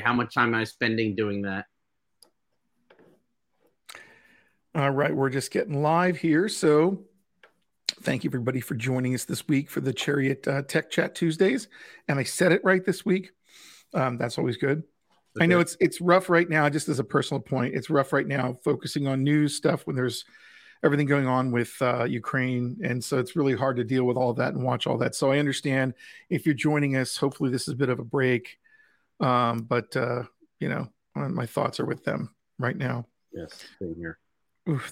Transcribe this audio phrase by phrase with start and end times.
[0.00, 1.66] How much time am I spending doing that?
[4.74, 6.48] All right, we're just getting live here.
[6.48, 7.04] So
[8.00, 11.68] thank you everybody for joining us this week for the Chariot uh, Tech Chat Tuesdays.
[12.08, 13.32] And I said it right this week.
[13.92, 14.82] Um, that's always good.
[15.36, 15.44] Okay.
[15.44, 16.68] I know it's it's rough right now.
[16.70, 20.24] Just as a personal point, it's rough right now focusing on news stuff when there's
[20.82, 24.32] everything going on with uh, Ukraine, and so it's really hard to deal with all
[24.34, 25.14] that and watch all that.
[25.14, 25.94] So I understand
[26.28, 27.16] if you're joining us.
[27.16, 28.58] Hopefully, this is a bit of a break,
[29.20, 30.22] um, but uh,
[30.60, 33.06] you know, my thoughts are with them right now.
[33.32, 34.18] Yes, same here.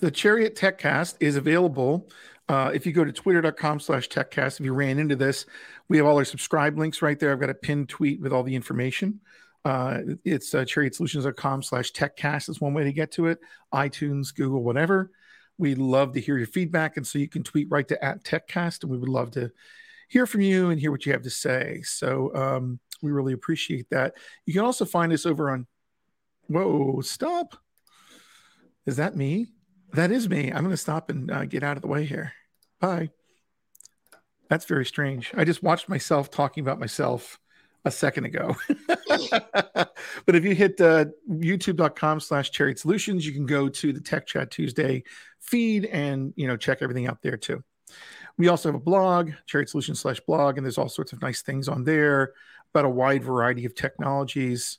[0.01, 2.09] The Chariot TechCast is available.
[2.49, 5.47] Uh, if you go to twitter.com slash techcast, if you ran into this,
[5.89, 7.31] we have all our subscribe links right there.
[7.31, 9.21] I've got a pinned tweet with all the information.
[9.65, 13.39] Uh, it's uh, chariotsolutions.com slash techcast is one way to get to it.
[13.73, 15.13] iTunes, Google, whatever.
[15.59, 16.97] We love to hear your feedback.
[16.97, 19.53] And so you can tweet right to at techcast and we would love to
[20.09, 21.83] hear from you and hear what you have to say.
[21.85, 24.15] So um, we really appreciate that.
[24.47, 25.67] You can also find us over on,
[26.49, 27.57] whoa, stop.
[28.87, 29.49] Is that me?
[29.93, 30.53] That is me.
[30.53, 32.33] I'm going to stop and uh, get out of the way here.
[32.81, 33.11] Bye.
[34.49, 35.33] That's very strange.
[35.37, 37.39] I just watched myself talking about myself
[37.85, 38.57] a second ago.
[39.09, 44.27] but if you hit uh, youtube.com slash chariot solutions, you can go to the Tech
[44.27, 45.05] Chat Tuesday
[45.39, 47.63] feed and, you know, check everything out there too.
[48.37, 51.43] We also have a blog, chariot solutions slash blog, and there's all sorts of nice
[51.43, 52.33] things on there
[52.73, 54.79] about a wide variety of technologies.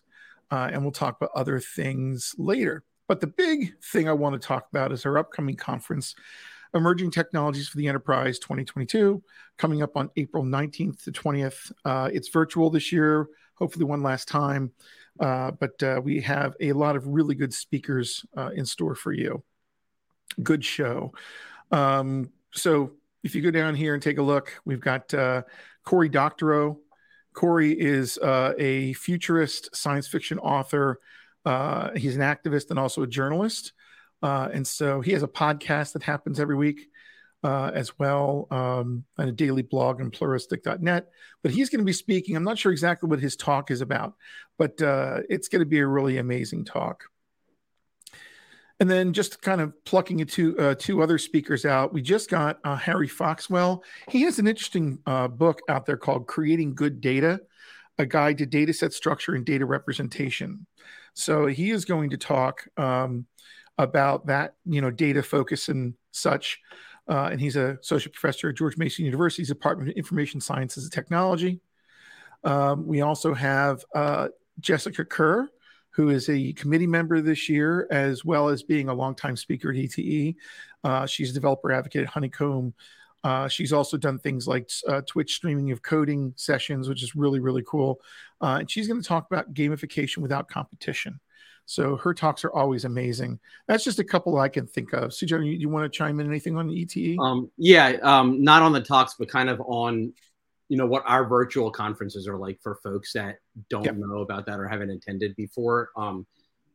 [0.49, 2.83] Uh, and we'll talk about other things later.
[3.07, 6.15] But the big thing I want to talk about is our upcoming conference,
[6.73, 9.21] Emerging Technologies for the Enterprise 2022,
[9.57, 11.71] coming up on April 19th to 20th.
[11.83, 14.71] Uh, it's virtual this year, hopefully one last time.
[15.19, 19.11] Uh, but uh, we have a lot of really good speakers uh, in store for
[19.11, 19.43] you.
[20.41, 21.13] Good show.
[21.71, 25.43] Um, so if you go down here and take a look, we've got uh,
[25.83, 26.77] Cory Doctorow.
[27.33, 30.99] Cory is uh, a futurist science fiction author.
[31.95, 33.73] he's an activist and also a journalist.
[34.21, 36.87] Uh, and so he has a podcast that happens every week
[37.43, 41.09] uh, as well, um, and a daily blog on pluralistic.net.
[41.41, 42.35] But he's going to be speaking.
[42.35, 44.13] I'm not sure exactly what his talk is about,
[44.57, 47.05] but uh, it's going to be a really amazing talk.
[48.81, 52.59] And then just kind of plucking two uh, two other speakers out, we just got
[52.65, 53.83] uh, Harry Foxwell.
[54.09, 57.39] He has an interesting uh, book out there called "Creating Good Data:
[57.97, 60.65] A Guide to Data Set Structure and Data Representation."
[61.13, 62.67] So he is going to talk.
[62.75, 63.27] Um,
[63.77, 66.59] about that, you know, data focus and such.
[67.09, 70.93] Uh, and he's a associate professor at George Mason University's Department of Information Sciences and
[70.93, 71.59] Technology.
[72.43, 75.49] Um, we also have uh, Jessica Kerr,
[75.91, 79.77] who is a committee member this year, as well as being a longtime speaker at
[79.77, 80.35] ETE.
[80.83, 82.73] Uh, she's a developer advocate at Honeycomb.
[83.23, 87.39] Uh, she's also done things like uh, Twitch streaming of coding sessions, which is really,
[87.39, 87.99] really cool.
[88.41, 91.19] Uh, and she's going to talk about gamification without competition.
[91.65, 93.39] So her talks are always amazing.
[93.67, 95.11] That's just a couple I can think of.
[95.11, 97.17] CJ, you, you want to chime in anything on ETE?
[97.19, 100.13] Um, yeah, um, not on the talks, but kind of on,
[100.67, 103.37] you know, what our virtual conferences are like for folks that
[103.69, 103.95] don't yep.
[103.95, 105.89] know about that or haven't attended before.
[105.97, 106.25] Um,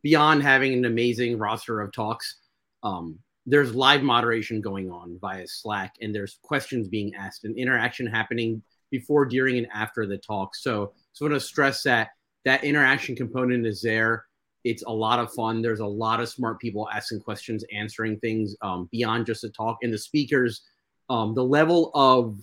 [0.02, 2.36] beyond having an amazing roster of talks,
[2.82, 8.06] um, there's live moderation going on via Slack, and there's questions being asked and interaction
[8.06, 10.54] happening before, during, and after the talk.
[10.54, 12.10] So, so I want to stress that
[12.44, 14.26] that interaction component is there
[14.66, 15.62] it's a lot of fun.
[15.62, 19.78] There's a lot of smart people asking questions, answering things um, beyond just a talk.
[19.82, 20.62] And the speakers,
[21.08, 22.36] um, the level of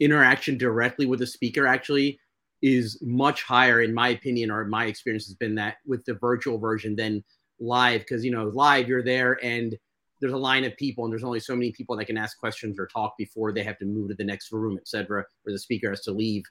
[0.00, 2.18] interaction directly with the speaker actually
[2.64, 6.58] is much higher, in my opinion, or my experience has been that with the virtual
[6.58, 7.22] version than
[7.60, 8.00] live.
[8.00, 9.76] Because you know, live you're there and
[10.20, 12.78] there's a line of people, and there's only so many people that can ask questions
[12.78, 15.90] or talk before they have to move to the next room, etc., or the speaker
[15.90, 16.44] has to leave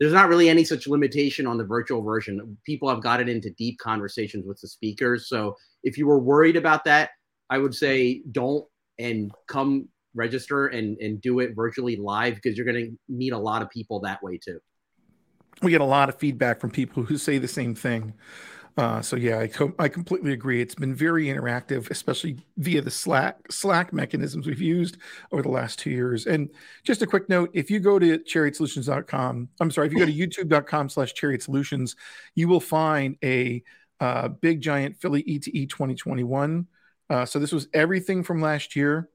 [0.00, 2.56] there's not really any such limitation on the virtual version.
[2.64, 5.28] People have gotten into deep conversations with the speakers.
[5.28, 7.10] So if you were worried about that,
[7.48, 8.66] I would say don't
[8.98, 13.38] and come register and, and do it virtually live because you're going to meet a
[13.38, 14.58] lot of people that way too.
[15.62, 18.14] We get a lot of feedback from people who say the same thing.
[18.76, 20.60] Uh, so yeah, I, co- I completely agree.
[20.60, 24.98] It's been very interactive, especially via the Slack Slack mechanisms we've used
[25.30, 26.26] over the last two years.
[26.26, 26.50] And
[26.82, 30.12] just a quick note: if you go to chariotsolutions.com, I'm sorry, if you go to
[30.44, 31.94] youtube.com slash chariot solutions,
[32.34, 33.62] you will find a
[34.00, 36.66] uh, big giant Philly ETE 2021.
[37.10, 39.08] Uh, so this was everything from last year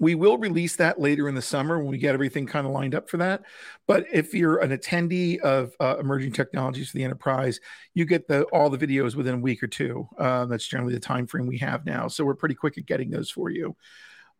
[0.00, 2.94] we will release that later in the summer when we get everything kind of lined
[2.94, 3.42] up for that.
[3.86, 7.60] But if you're an attendee of uh, emerging technologies for the enterprise,
[7.92, 10.08] you get the all the videos within a week or two.
[10.18, 12.08] Uh, that's generally the time frame we have now.
[12.08, 13.76] So we're pretty quick at getting those for you.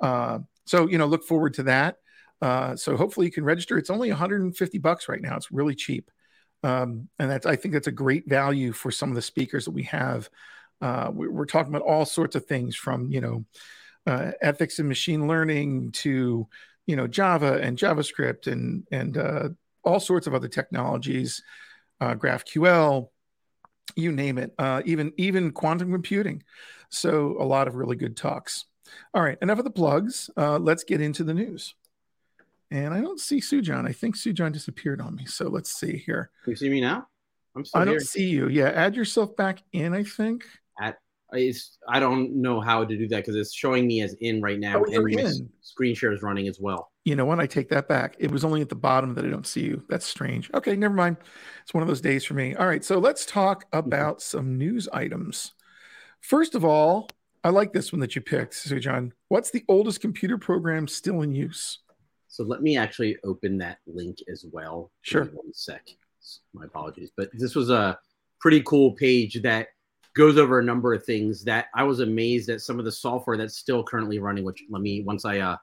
[0.00, 1.98] Uh, so you know, look forward to that.
[2.40, 3.76] Uh, so hopefully you can register.
[3.76, 5.36] It's only 150 bucks right now.
[5.36, 6.10] It's really cheap.
[6.62, 9.72] Um, and that's I think that's a great value for some of the speakers that
[9.72, 10.30] we have.
[10.80, 13.44] Uh, we, are talking about all sorts of things from you know
[14.10, 16.48] uh, ethics and machine learning to
[16.86, 19.48] you know Java and JavaScript and and uh,
[19.84, 21.42] all sorts of other technologies,
[22.00, 23.08] uh, GraphQL,
[23.96, 26.42] you name it, uh, even even quantum computing.
[26.88, 28.66] So a lot of really good talks.
[29.14, 30.28] All right, enough of the plugs.
[30.36, 31.74] Uh, let's get into the news.
[32.72, 33.88] And I don't see Sujan.
[33.88, 35.26] I think Sujan disappeared on me.
[35.26, 36.30] So let's see here.
[36.44, 37.06] Can You see me now?
[37.54, 38.48] I'm still I don't see you.
[38.48, 39.92] Yeah, add yourself back in.
[39.92, 40.44] I think.
[41.32, 44.58] It's, I don't know how to do that because it's showing me as in right
[44.58, 46.90] now, oh, and my screen share is running as well.
[47.04, 47.40] You know what?
[47.40, 48.16] I take that back.
[48.18, 49.82] It was only at the bottom that I don't see you.
[49.88, 50.50] That's strange.
[50.54, 51.16] Okay, never mind.
[51.62, 52.54] It's one of those days for me.
[52.54, 54.38] All right, so let's talk about mm-hmm.
[54.38, 55.52] some news items.
[56.20, 57.08] First of all,
[57.42, 59.12] I like this one that you picked, so John.
[59.28, 61.78] What's the oldest computer program still in use?
[62.28, 64.90] So let me actually open that link as well.
[65.02, 65.24] Sure.
[65.24, 65.88] One sec.
[66.52, 67.98] My apologies, but this was a
[68.40, 69.68] pretty cool page that
[70.14, 73.36] goes over a number of things that I was amazed at some of the software
[73.36, 74.44] that's still currently running.
[74.44, 75.56] Which let me once I uh,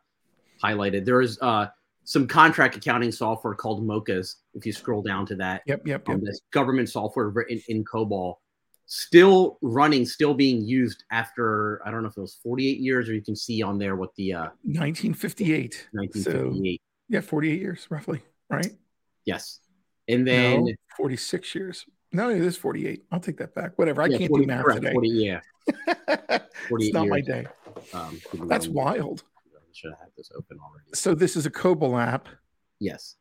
[0.64, 1.68] highlighted there is uh,
[2.04, 4.36] some contract accounting software called MOCAS.
[4.54, 6.16] If you scroll down to that, yep, yep, yep.
[6.16, 8.36] Um, this government software written in COBOL
[8.88, 13.14] still running, still being used after I don't know if it was 48 years or
[13.14, 15.88] you can see on there what the uh 1958.
[15.92, 16.82] 1958.
[16.82, 18.72] So, yeah, 48 years roughly, right?
[19.26, 19.60] Yes.
[20.08, 21.86] And then no, 46 years.
[22.12, 23.04] No, it is 48.
[23.12, 23.78] I'll take that back.
[23.78, 24.02] Whatever.
[24.02, 24.94] I can't 40, do math correct, today.
[24.94, 25.40] 40, yeah.
[25.66, 27.10] 48 it's not years.
[27.10, 27.46] my day.
[27.94, 29.24] Um, That's wild.
[29.56, 30.86] I should have had this open already.
[30.94, 32.30] So this is a COBOL app.
[32.80, 33.16] Yes.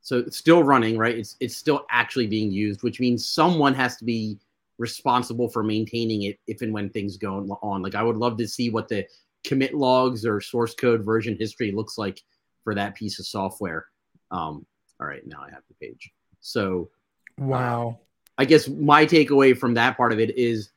[0.00, 1.16] So it's still running, right?
[1.16, 4.38] It's it's still actually being used, which means someone has to be
[4.78, 7.82] responsible for maintaining it if and when things go on.
[7.82, 9.06] Like I would love to see what the
[9.44, 12.22] commit logs or source code version history looks like
[12.64, 13.86] for that piece of software.
[14.30, 14.66] Um,
[15.00, 16.12] all right, now I have the page.
[16.40, 16.90] So
[17.38, 17.98] wow.
[17.98, 18.04] Uh,
[18.36, 20.70] I guess my takeaway from that part of it is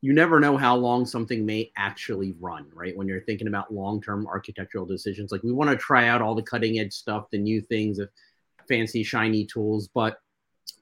[0.00, 2.96] you never know how long something may actually run, right?
[2.96, 6.42] When you're thinking about long-term architectural decisions, like we want to try out all the
[6.42, 8.08] cutting edge stuff, the new things, the
[8.68, 10.18] fancy shiny tools, but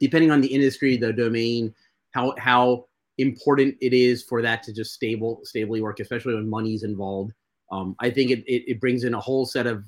[0.01, 1.75] depending on the industry, the domain,
[2.11, 2.87] how how
[3.19, 7.33] important it is for that to just stable stably work, especially when money's involved.
[7.71, 9.85] Um, I think it, it, it brings in a whole set of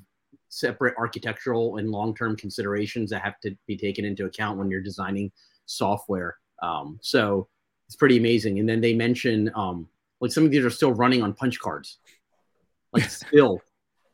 [0.49, 4.81] separate architectural and long term considerations that have to be taken into account when you're
[4.81, 5.31] designing
[5.67, 6.37] software.
[6.63, 7.47] Um, so
[7.87, 8.59] it's pretty amazing.
[8.59, 9.87] And then they mention um,
[10.19, 11.99] like some of these are still running on punch cards,
[12.91, 13.61] like still,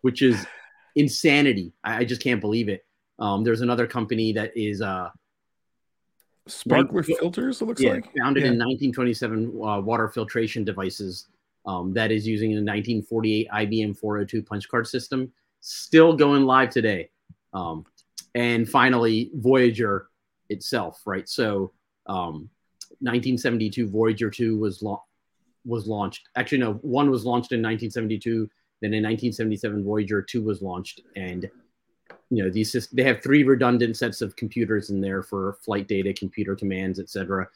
[0.02, 0.46] which is
[0.96, 1.74] insanity.
[1.84, 2.86] I, I, just can't believe it.
[3.20, 5.10] Um, there's another company that is uh,
[6.48, 8.06] Spark with filters, it looks yeah, like.
[8.18, 8.52] Founded yeah.
[8.52, 11.28] in 1927 uh, water filtration devices
[11.66, 17.10] um, that is using a 1948 IBM 402 punch card system, still going live today.
[17.54, 17.86] Um,
[18.36, 20.10] and finally, Voyager
[20.54, 21.28] itself, right?
[21.28, 21.74] So,
[22.06, 22.50] um,
[23.00, 24.84] 1972 Voyager 2 was
[25.66, 26.30] was launched.
[26.36, 28.50] Actually, no, one was launched in 1972.
[28.82, 31.50] Then in 1977, Voyager 2 was launched, and
[32.34, 36.14] you know these they have three redundant sets of computers in there for flight data
[36.14, 37.48] computer commands etc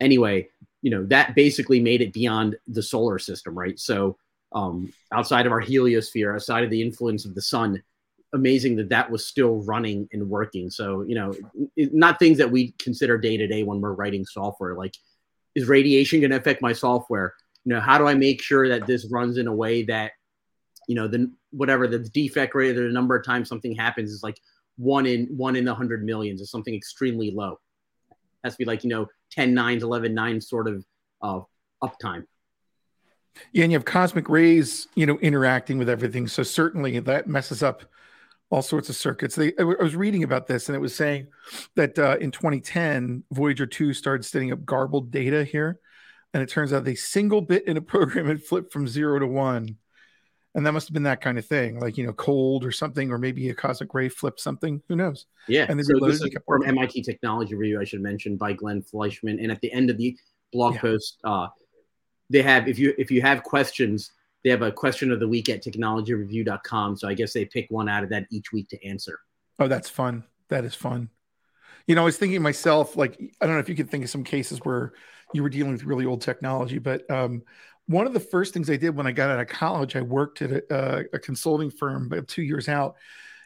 [0.00, 0.46] anyway
[0.82, 4.16] you know that basically made it beyond the solar system right so
[4.52, 7.82] um, outside of our heliosphere outside of the influence of the sun
[8.36, 11.34] amazing that that was still running and working so you know
[11.76, 14.94] not things that we consider day to day when we're writing software like
[15.54, 18.86] is radiation going to affect my software you know how do i make sure that
[18.86, 20.12] this runs in a way that
[20.88, 24.22] you know the whatever the defect rate or the number of times something happens is
[24.22, 24.38] like
[24.76, 27.58] one in one in the hundred millions or something extremely low.
[28.10, 30.84] It has to be like you know 10 nines, 11 nines sort of
[31.22, 31.40] uh,
[31.82, 32.24] uptime.
[33.52, 36.26] Yeah, and you have cosmic rays, you know, interacting with everything.
[36.26, 37.84] So certainly that messes up
[38.50, 39.34] all sorts of circuits.
[39.34, 41.28] They, I was reading about this, and it was saying
[41.74, 45.80] that uh, in 2010, Voyager 2 started setting up garbled data here,
[46.32, 49.26] and it turns out the single bit in a program had flipped from zero to
[49.26, 49.76] one
[50.56, 53.12] and that must have been that kind of thing, like you know, cold or something,
[53.12, 54.82] or maybe a cosmic ray flipped something.
[54.88, 55.26] Who knows?
[55.48, 55.66] Yeah.
[55.68, 59.38] And so this is from MIT Technology Review, I should mention, by Glenn Fleishman.
[59.38, 60.16] And at the end of the
[60.54, 60.80] blog yeah.
[60.80, 61.48] post, uh,
[62.30, 64.12] they have if you if you have questions,
[64.44, 66.96] they have a question of the week at technologyreview.com.
[66.96, 69.20] So I guess they pick one out of that each week to answer.
[69.58, 70.24] Oh, that's fun.
[70.48, 71.10] That is fun.
[71.86, 74.10] You know, I was thinking myself, like, I don't know if you could think of
[74.10, 74.92] some cases where
[75.32, 77.42] you were dealing with really old technology, but um,
[77.86, 80.42] one of the first things I did when I got out of college, I worked
[80.42, 82.96] at a, a consulting firm about two years out,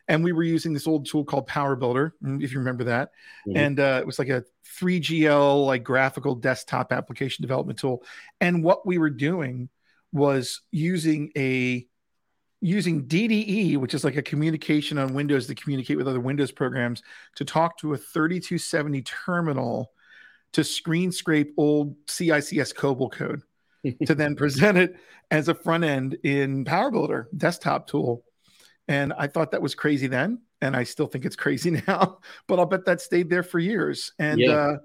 [0.08, 3.10] and we were using this old tool called Power Builder, mm, if you remember that.
[3.46, 3.56] Mm-hmm.
[3.58, 4.44] And uh, it was like a
[4.80, 8.02] 3GL, like graphical desktop application development tool.
[8.40, 9.68] And what we were doing
[10.12, 11.86] was using a
[12.60, 17.02] using DDE, which is like a communication on Windows to communicate with other Windows programs,
[17.36, 19.92] to talk to a 3270 terminal
[20.52, 23.42] to screen scrape old CICS COBOL code
[24.06, 24.96] to then present it
[25.30, 28.24] as a front end in Power Builder desktop tool.
[28.88, 32.18] And I thought that was crazy then, and I still think it's crazy now.
[32.46, 34.12] But I'll bet that stayed there for years.
[34.18, 34.52] And yeah.
[34.52, 34.76] uh,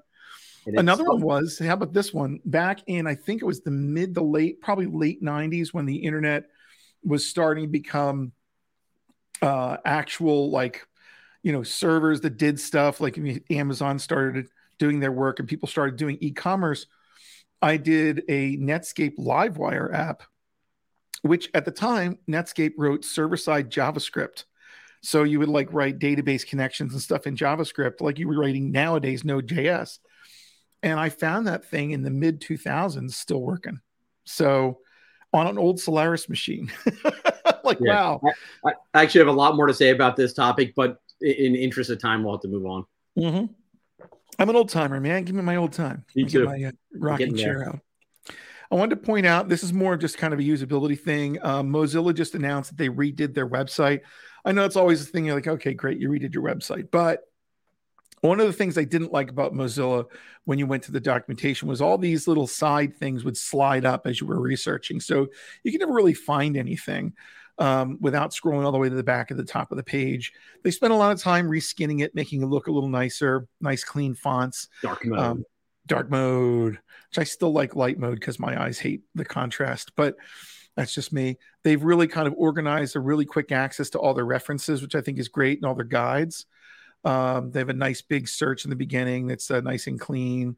[0.66, 2.40] another one was how about this one?
[2.46, 5.98] Back in I think it was the mid to late, probably late '90s when the
[5.98, 6.46] internet
[7.04, 8.32] was starting to become
[9.42, 10.88] uh, actual like
[11.44, 13.20] you know servers that did stuff like
[13.50, 14.48] Amazon started
[14.80, 16.88] doing their work and people started doing e-commerce.
[17.62, 20.24] I did a Netscape Livewire app,
[21.22, 24.44] which at the time Netscape wrote server-side JavaScript.
[25.02, 28.72] So you would like write database connections and stuff in JavaScript like you were writing
[28.72, 30.00] nowadays Node.js.
[30.86, 33.80] And I found that thing in the mid 2000s still working.
[34.24, 34.80] So
[35.34, 36.72] on an old Solaris machine.
[37.64, 38.18] like, yeah.
[38.18, 38.22] wow.
[38.66, 41.90] I, I, actually have a lot more to say about this topic, but in interest
[41.90, 42.86] of time, we'll have to move on.
[43.18, 43.46] Mm-hmm.
[44.38, 45.24] I'm an old timer, man.
[45.24, 46.06] Give me my old time.
[46.16, 46.46] Me too.
[46.46, 47.80] my uh, rocking chair out.
[48.72, 51.44] I wanted to point out this is more just kind of a usability thing.
[51.44, 54.02] Um, Mozilla just announced that they redid their website.
[54.44, 55.26] I know it's always a thing.
[55.26, 57.22] You're like, okay, great, you redid your website, but
[58.22, 60.06] one of the things I didn't like about Mozilla
[60.46, 64.08] when you went to the documentation was all these little side things would slide up
[64.08, 65.00] as you were researching.
[65.00, 65.28] So
[65.64, 67.14] you can never really find anything
[67.58, 70.34] um, without scrolling all the way to the back of the top of the page.
[70.64, 73.84] They spent a lot of time reskinning it, making it look a little nicer, nice,
[73.84, 74.68] clean fonts.
[74.82, 75.20] Dark mode.
[75.20, 75.46] Um,
[75.88, 76.80] dark mode,
[77.10, 79.92] which I still like light mode because my eyes hate the contrast.
[79.96, 80.16] But
[80.76, 81.38] that's just me.
[81.64, 85.02] They've really kind of organized a really quick access to all their references, which I
[85.02, 86.46] think is great, and all their guides.
[87.06, 90.58] Um, they have a nice big search in the beginning that's uh, nice and clean.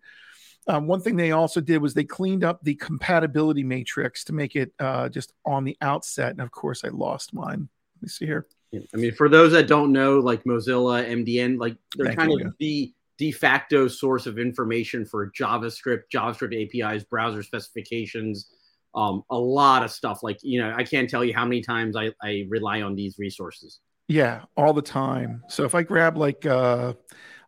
[0.68, 4.56] Um, one thing they also did was they cleaned up the compatibility matrix to make
[4.56, 6.32] it uh, just on the outset.
[6.32, 7.70] And of course, I lost mine.
[7.96, 8.48] Let me see here.
[8.74, 12.48] I mean, for those that don't know, like Mozilla, MDN, like they're Thank kind you.
[12.48, 18.52] of the de facto source of information for JavaScript, JavaScript APIs, browser specifications,
[18.94, 20.22] um, a lot of stuff.
[20.22, 23.18] Like, you know, I can't tell you how many times I, I rely on these
[23.18, 23.80] resources.
[24.08, 25.44] Yeah, all the time.
[25.50, 26.94] So if I grab like uh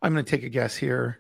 [0.02, 1.20] I'm gonna take a guess here.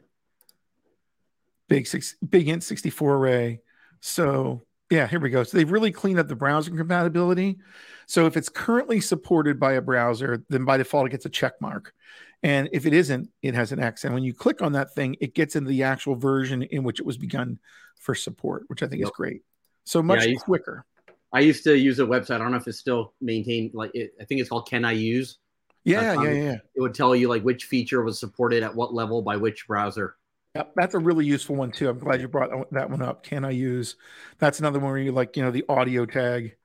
[1.67, 3.61] Big six big int 64 array.
[4.01, 5.43] So yeah, here we go.
[5.43, 7.59] So they've really cleaned up the browser compatibility.
[8.07, 11.53] So if it's currently supported by a browser, then by default it gets a check
[11.61, 11.93] mark.
[12.41, 14.05] And if it isn't, it has an X.
[14.05, 16.99] And when you click on that thing, it gets into the actual version in which
[16.99, 17.59] it was begun
[17.97, 19.07] for support, which I think yep.
[19.07, 19.41] is great.
[19.83, 20.85] So much yeah, quicker.
[21.31, 22.35] I used to use a website.
[22.35, 23.71] I don't know if it's still maintained.
[23.73, 25.37] Like it, I think it's called Can I Use?
[25.83, 26.57] Yeah, um, yeah, yeah.
[26.75, 30.15] It would tell you like which feature was supported at what level by which browser.
[30.55, 31.89] Yep, that's a really useful one too.
[31.89, 33.23] I'm glad you brought that one up.
[33.23, 33.95] Can I use?
[34.39, 36.55] That's another one where you like, you know, the audio tag.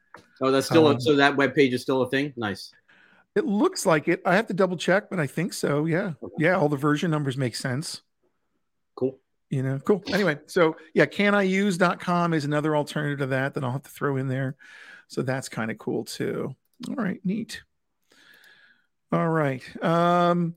[0.40, 2.32] Oh, that's still um, a, so that web page is still a thing.
[2.36, 2.72] Nice.
[3.36, 4.22] It looks like it.
[4.24, 5.84] I have to double check, but I think so.
[5.84, 6.56] Yeah, yeah.
[6.56, 8.00] All the version numbers make sense.
[8.96, 9.18] Cool
[9.50, 10.02] you know cool.
[10.12, 13.90] Anyway so yeah can i use.com is another alternative to that that i'll have to
[13.90, 14.56] throw in there.
[15.08, 16.54] So that's kind of cool too.
[16.88, 17.62] All right neat.
[19.12, 20.54] All right um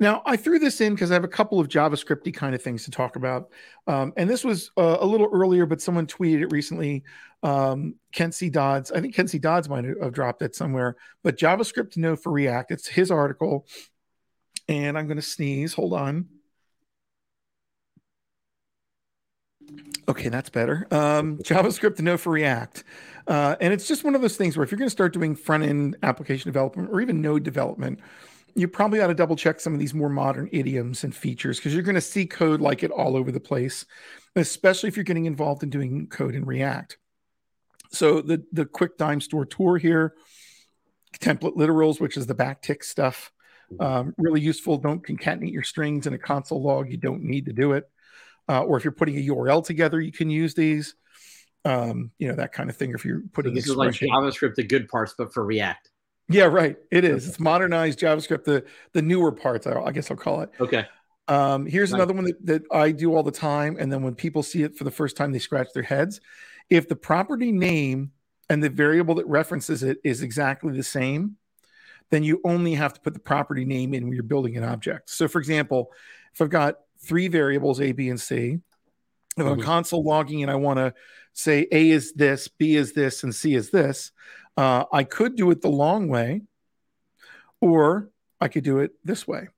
[0.00, 2.84] now i threw this in because i have a couple of javascripty kind of things
[2.84, 3.50] to talk about.
[3.86, 7.04] Um, and this was uh, a little earlier but someone tweeted it recently.
[7.44, 11.38] Um, kent c dodds i think kent c dodds might have dropped it somewhere but
[11.38, 13.66] javascript know for react it's his article.
[14.68, 15.74] And i'm going to sneeze.
[15.74, 16.26] Hold on
[20.08, 20.86] Okay, that's better.
[20.90, 22.84] Um, JavaScript to know for React.
[23.26, 25.36] Uh, and it's just one of those things where if you're going to start doing
[25.36, 28.00] front end application development or even node development,
[28.54, 31.72] you probably ought to double check some of these more modern idioms and features because
[31.72, 33.86] you're going to see code like it all over the place,
[34.36, 36.98] especially if you're getting involved in doing code in React.
[37.90, 40.14] So the the quick dime store tour here,
[41.18, 43.30] template literals, which is the backtick stuff,
[43.80, 44.78] um, really useful.
[44.78, 46.90] Don't concatenate your strings in a console log.
[46.90, 47.88] You don't need to do it
[48.48, 50.94] uh, or if you're putting a URL together, you can use these.
[51.64, 52.90] Um, you know that kind of thing.
[52.92, 55.90] If you're putting so this is like JavaScript, the good parts, but for React.
[56.28, 56.76] Yeah, right.
[56.90, 57.28] It is.
[57.28, 59.66] It's modernized JavaScript, the the newer parts.
[59.66, 60.50] I, I guess I'll call it.
[60.58, 60.86] Okay.
[61.28, 61.98] Um, here's nice.
[61.98, 64.76] another one that, that I do all the time, and then when people see it
[64.76, 66.20] for the first time, they scratch their heads.
[66.68, 68.12] If the property name
[68.50, 71.36] and the variable that references it is exactly the same,
[72.10, 75.10] then you only have to put the property name in when you're building an object.
[75.10, 75.92] So, for example,
[76.34, 78.58] if I've got three variables A, B, and C.
[79.36, 80.92] If I'm console logging and I want to
[81.32, 84.12] say A is this, B is this, and C is this,
[84.56, 86.42] uh, I could do it the long way,
[87.60, 89.48] or I could do it this way.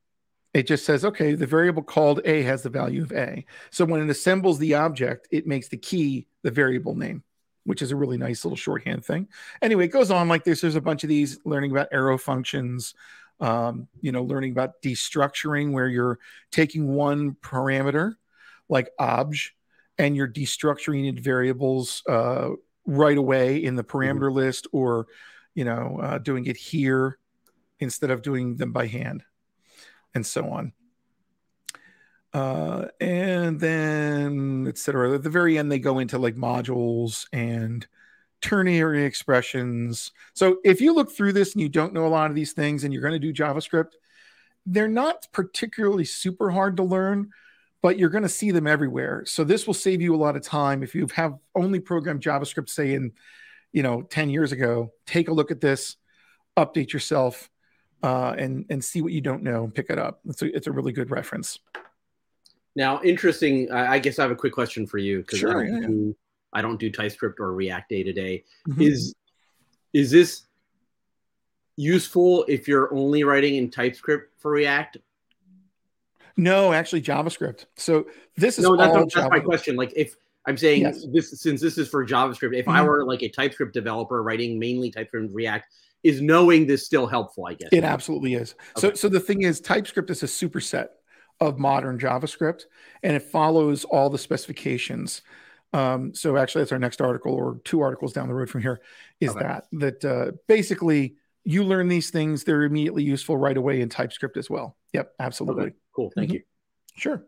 [0.52, 3.44] It just says, okay, the variable called A has the value of A.
[3.70, 7.24] So when it assembles the object, it makes the key the variable name.
[7.64, 9.28] which is a really nice little shorthand thing.
[9.62, 10.60] Anyway, it goes on like this.
[10.60, 12.94] There's a bunch of these learning about arrow functions,
[13.40, 16.18] um, you know, learning about destructuring, where you're
[16.50, 18.14] taking one parameter
[18.68, 19.54] like obj
[19.98, 22.50] and you're destructuring into variables uh,
[22.86, 23.96] right away in the mm-hmm.
[23.96, 24.36] parameter mm-hmm.
[24.36, 25.06] list or,
[25.54, 27.18] you know, uh, doing it here
[27.80, 29.22] instead of doing them by hand
[30.14, 30.72] and so on.
[32.32, 35.14] Uh, and then etc.
[35.14, 37.86] At the very end, they go into like modules and
[38.44, 40.12] ternary expressions.
[40.34, 42.84] So if you look through this and you don't know a lot of these things
[42.84, 43.92] and you're going to do JavaScript,
[44.66, 47.30] they're not particularly super hard to learn,
[47.80, 49.24] but you're going to see them everywhere.
[49.24, 52.68] So this will save you a lot of time if you have only programmed JavaScript,
[52.68, 53.12] say in,
[53.72, 54.92] you know, 10 years ago.
[55.06, 55.96] Take a look at this,
[56.54, 57.48] update yourself,
[58.02, 60.20] uh, and and see what you don't know and pick it up.
[60.28, 61.60] It's a it's a really good reference.
[62.76, 63.72] Now, interesting.
[63.72, 66.14] I guess I have a quick question for you because sure, yeah, do,
[66.54, 68.44] I don't do TypeScript or React day to day.
[68.78, 69.14] Is
[69.92, 70.42] is this
[71.76, 74.98] useful if you're only writing in TypeScript for React?
[76.36, 77.66] No, actually JavaScript.
[77.76, 78.06] So
[78.36, 78.76] this is no.
[78.76, 79.76] That's, all that's my question.
[79.76, 81.06] Like if I'm saying yes.
[81.12, 82.70] this, since this is for JavaScript, if mm-hmm.
[82.70, 85.66] I were like a TypeScript developer writing mainly TypeScript and React,
[86.02, 87.46] is knowing this still helpful?
[87.46, 88.54] I guess it absolutely is.
[88.76, 88.88] Okay.
[88.88, 90.88] So, so the thing is, TypeScript is a superset
[91.40, 92.64] of modern JavaScript,
[93.02, 95.22] and it follows all the specifications.
[95.74, 98.80] Um, so actually, that's our next article, or two articles down the road from here.
[99.20, 99.40] Is okay.
[99.40, 104.36] that that uh, basically you learn these things; they're immediately useful right away in TypeScript
[104.36, 104.76] as well.
[104.92, 105.64] Yep, absolutely.
[105.64, 105.74] Okay.
[105.94, 106.12] Cool.
[106.14, 106.34] Thank mm-hmm.
[106.34, 106.42] you.
[106.96, 107.26] Sure.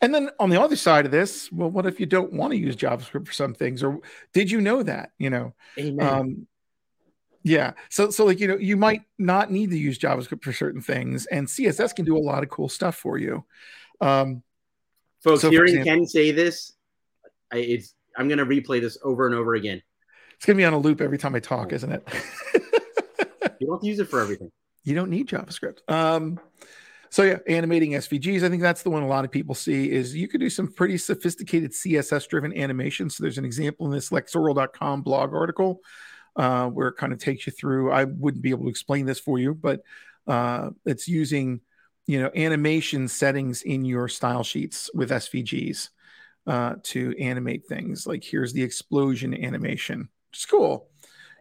[0.00, 2.56] And then on the other side of this, well, what if you don't want to
[2.56, 3.98] use JavaScript for some things, or
[4.32, 5.10] did you know that?
[5.18, 5.54] You know,
[6.00, 6.46] um,
[7.42, 7.72] yeah.
[7.90, 11.26] So so like you know you might not need to use JavaScript for certain things,
[11.26, 13.44] and CSS can do a lot of cool stuff for you.
[14.00, 14.44] Um,
[15.22, 16.72] Folks, so hearing example, Ken say this,
[17.52, 19.82] I, it's I'm going to replay this over and over again.
[20.34, 22.08] It's going to be on a loop every time I talk, isn't it?
[23.60, 24.50] you don't use it for everything.
[24.84, 25.78] You don't need JavaScript.
[25.88, 26.38] Um,
[27.10, 28.42] so yeah, animating SVGs.
[28.42, 30.68] I think that's the one a lot of people see is you could do some
[30.72, 33.16] pretty sophisticated CSS driven animations.
[33.16, 35.80] So there's an example in this lexoral.com blog article
[36.36, 37.90] uh, where it kind of takes you through.
[37.90, 39.80] I wouldn't be able to explain this for you, but
[40.26, 41.60] uh, it's using
[42.08, 45.90] you know animation settings in your style sheets with SVGs
[46.46, 48.06] uh, to animate things.
[48.06, 50.88] Like here's the explosion animation, is cool.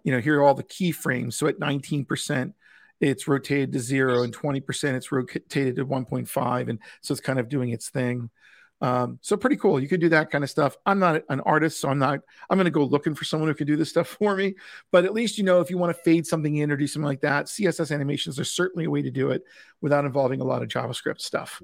[0.03, 1.33] You know, here are all the keyframes.
[1.33, 2.53] So at 19%,
[2.99, 7.47] it's rotated to zero, and 20% it's rotated to 1.5, and so it's kind of
[7.47, 8.29] doing its thing.
[8.79, 9.79] Um, so pretty cool.
[9.79, 10.77] You could do that kind of stuff.
[10.85, 12.19] I'm not an artist, so I'm not.
[12.49, 14.55] I'm going to go looking for someone who can do this stuff for me.
[14.91, 17.07] But at least you know if you want to fade something in or do something
[17.07, 19.43] like that, CSS animations are certainly a way to do it
[19.81, 21.61] without involving a lot of JavaScript stuff.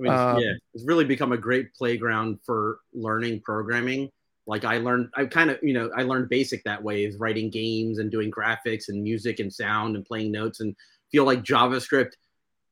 [0.00, 4.10] I mean, um, yeah, it's really become a great playground for learning programming.
[4.46, 7.50] Like I learned, I kind of, you know, I learned basic that way is writing
[7.50, 10.74] games and doing graphics and music and sound and playing notes and
[11.12, 12.12] feel like JavaScript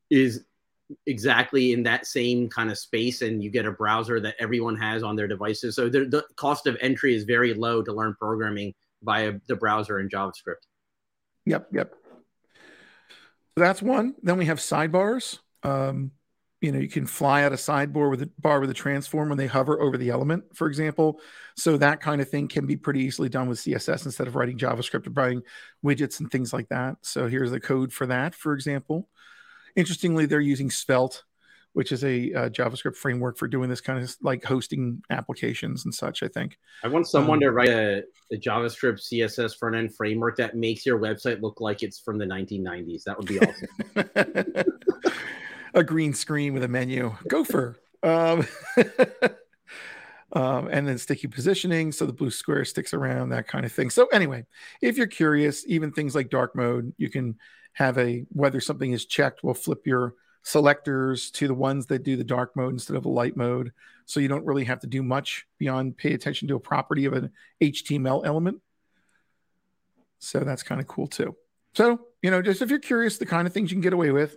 [0.09, 0.45] is
[1.07, 5.03] exactly in that same kind of space and you get a browser that everyone has
[5.03, 5.75] on their devices.
[5.75, 10.11] So the, cost of entry is very low to learn programming via the browser and
[10.11, 10.67] javascript.
[11.47, 11.95] Yep yep.
[13.57, 14.15] That's one.
[14.23, 15.39] Then we have sidebars.
[15.63, 16.13] Um,
[16.61, 19.39] you know you can fly out a sidebar with a bar with a transform when
[19.39, 21.21] they hover over the element for example.
[21.57, 24.59] So that kind of thing can be pretty easily done with css instead of writing
[24.59, 25.43] javascript or writing
[25.85, 26.97] widgets and things like that.
[27.03, 29.09] So here's the code for that for example
[29.77, 31.23] Interestingly, they're using Svelte,
[31.75, 35.95] which is a uh, JavaScript framework for doing this kind of like hosting applications and
[35.95, 36.23] such.
[36.23, 36.59] I think.
[36.83, 40.87] I want someone um, to write a, a, JavaScript CSS front end framework that makes
[40.87, 43.05] your website look like it's from the 1990s.
[43.05, 44.71] That would be awesome.
[45.75, 47.15] a green screen with a menu.
[47.29, 47.77] Gopher.
[48.03, 48.47] Um,
[50.33, 53.91] um, and then sticky positioning so the blue square sticks around that kind of thing
[53.91, 54.45] so anyway
[54.83, 57.37] if you're curious even things like dark mode you can
[57.77, 62.17] have a whether something is checked will flip your selectors to the ones that do
[62.17, 63.73] the dark mode instead of the light mode.
[64.05, 67.13] So you don't really have to do much beyond pay attention to a property of
[67.13, 68.61] an html element.
[70.21, 71.37] So that's kind of cool too.
[71.75, 74.11] So you know just if you're curious the kind of things you can get away
[74.11, 74.37] with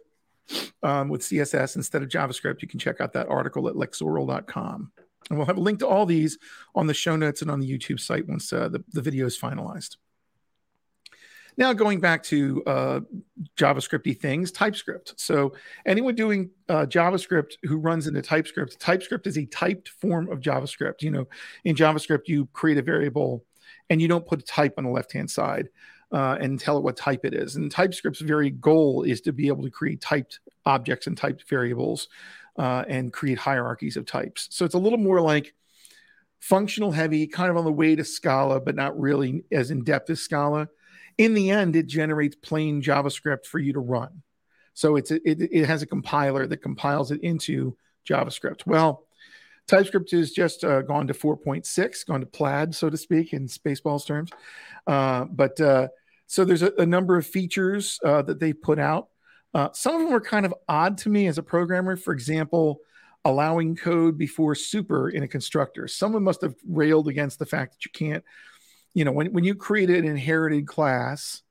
[0.84, 4.91] um, with css instead of javascript you can check out that article at lexoral.com
[5.30, 6.38] and we'll have a link to all these
[6.75, 9.38] on the show notes and on the youtube site once uh, the, the video is
[9.38, 9.97] finalized
[11.57, 12.99] now, going back to uh,
[13.57, 15.19] JavaScripty things, TypeScript.
[15.19, 15.53] So,
[15.85, 21.01] anyone doing uh, JavaScript who runs into TypeScript, TypeScript is a typed form of JavaScript.
[21.01, 21.27] You know,
[21.65, 23.45] in JavaScript, you create a variable
[23.89, 25.69] and you don't put a type on the left hand side
[26.12, 27.55] uh, and tell it what type it is.
[27.55, 32.07] And TypeScript's very goal is to be able to create typed objects and typed variables
[32.57, 34.47] uh, and create hierarchies of types.
[34.51, 35.53] So, it's a little more like
[36.39, 40.09] functional heavy, kind of on the way to Scala, but not really as in depth
[40.09, 40.69] as Scala.
[41.19, 44.23] In the end, it generates plain JavaScript for you to run.
[44.73, 47.75] So it's it, it has a compiler that compiles it into
[48.08, 48.65] JavaScript.
[48.65, 49.03] Well,
[49.67, 54.08] TypeScript is just uh, gone to 4.6, gone to plaid, so to speak, in Spaceballs
[54.08, 54.32] terms.
[54.88, 55.89] Uh, but uh,
[56.25, 59.10] so there's a, a, number of features uh, that they put out.
[59.53, 61.97] Uh, some of them are kind of odd to me as a programmer.
[61.97, 62.79] For example,
[63.25, 65.86] allowing code before super in a constructor.
[65.88, 68.23] Someone must have railed against the fact that you can't,
[68.99, 71.41] you know, when, when you create an inherited class,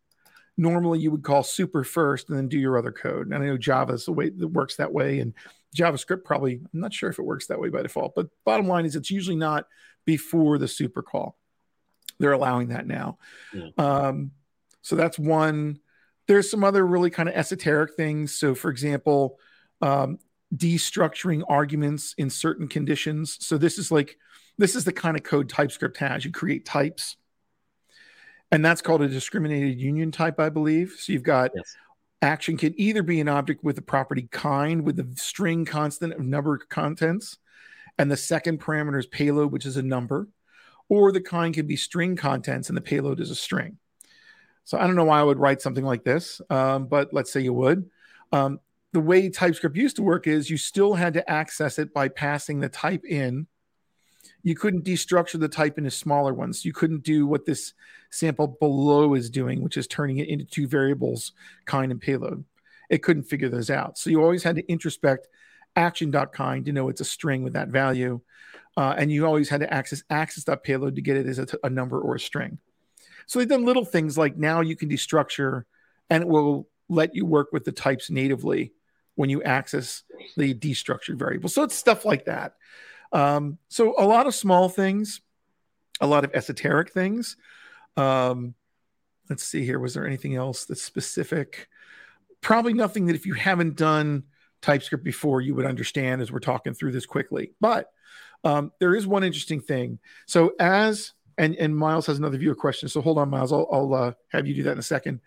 [0.58, 3.26] normally you would call super first and then do your other code.
[3.26, 5.20] And I know Java is the way that works that way.
[5.20, 5.32] And
[5.74, 8.84] JavaScript probably, I'm not sure if it works that way by default, but bottom line
[8.84, 9.66] is it's usually not
[10.04, 11.38] before the super call.
[12.18, 13.16] They're allowing that now.
[13.54, 13.70] Yeah.
[13.78, 14.32] Um,
[14.82, 15.78] so that's one.
[16.26, 18.34] There's some other really kind of esoteric things.
[18.34, 19.38] So, for example,
[19.80, 20.18] um,
[20.54, 23.38] destructuring arguments in certain conditions.
[23.40, 24.18] So this is like
[24.58, 26.26] this is the kind of code TypeScript has.
[26.26, 27.16] You create types,
[28.50, 30.96] and that's called a discriminated union type, I believe.
[30.98, 31.76] So you've got yes.
[32.22, 36.20] action can either be an object with the property kind with the string constant of
[36.20, 37.38] number of contents,
[37.98, 40.28] and the second parameter is payload, which is a number,
[40.88, 43.78] or the kind can be string contents and the payload is a string.
[44.64, 47.40] So I don't know why I would write something like this, um, but let's say
[47.40, 47.88] you would.
[48.32, 48.60] Um,
[48.92, 52.60] the way TypeScript used to work is you still had to access it by passing
[52.60, 53.46] the type in.
[54.42, 56.64] You couldn't destructure the type into smaller ones.
[56.64, 57.74] You couldn't do what this
[58.10, 61.32] sample below is doing, which is turning it into two variables,
[61.64, 62.44] kind and payload.
[62.88, 63.98] It couldn't figure those out.
[63.98, 65.26] So you always had to introspect
[65.76, 68.20] action.kind to know it's a string with that value.
[68.76, 71.70] Uh, and you always had to access access.payload to get it as a, t- a
[71.70, 72.58] number or a string.
[73.26, 75.64] So they've done little things like now you can destructure
[76.08, 78.72] and it will let you work with the types natively
[79.16, 80.04] when you access
[80.36, 81.48] the destructured variable.
[81.48, 82.54] So it's stuff like that.
[83.12, 85.20] Um, so a lot of small things,
[86.00, 87.36] a lot of esoteric things.
[87.96, 88.54] Um,
[89.28, 89.78] let's see here.
[89.78, 91.68] Was there anything else that's specific?
[92.40, 94.24] Probably nothing that if you haven't done
[94.62, 97.52] TypeScript before, you would understand as we're talking through this quickly.
[97.60, 97.90] But
[98.44, 99.98] um, there is one interesting thing.
[100.26, 102.88] So as and and Miles has another viewer question.
[102.88, 103.52] So hold on, Miles.
[103.52, 105.20] I'll, I'll uh, have you do that in a second.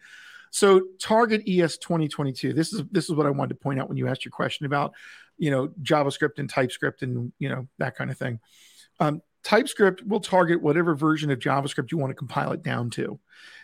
[0.51, 2.53] So Target ES 2022.
[2.53, 4.65] This is this is what I wanted to point out when you asked your question
[4.65, 4.93] about,
[5.37, 8.39] you know, JavaScript and TypeScript and you know that kind of thing.
[8.99, 13.19] Um, TypeScript will target whatever version of JavaScript you want to compile it down to.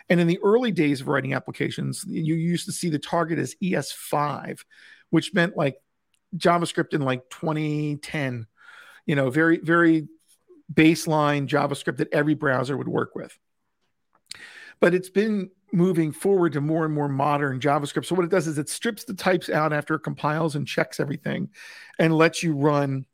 [0.10, 3.56] And in the early days of writing applications, you used to see the target as
[3.62, 4.62] ES5,
[5.10, 5.76] which meant like
[6.36, 8.47] JavaScript in like 2010,
[9.06, 10.08] you know, very, very
[10.73, 13.38] baseline JavaScript that every browser would work with.
[14.80, 18.06] But it's been moving forward to more and more modern JavaScript.
[18.06, 20.99] So what it does is it strips the types out after it compiles and checks
[20.99, 21.49] everything
[21.99, 23.06] and lets you run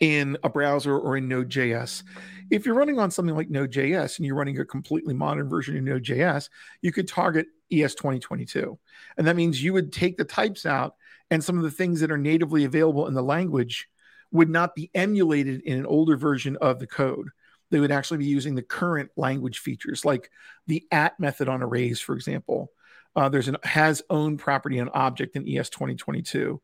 [0.00, 2.04] in a browser or in Node.js.
[2.50, 5.82] If you're running on something like Node.js and you're running a completely modern version of
[5.82, 6.48] Node.js,
[6.82, 8.78] you could target ES 2022.
[9.16, 10.94] And that means you would take the types out
[11.30, 13.88] and some of the things that are natively available in the language
[14.30, 17.28] would not be emulated in an older version of the code
[17.70, 20.30] they would actually be using the current language features, like
[20.66, 22.72] the at method on arrays, for example.
[23.14, 26.60] Uh, there's an has own property on object in ES 2022.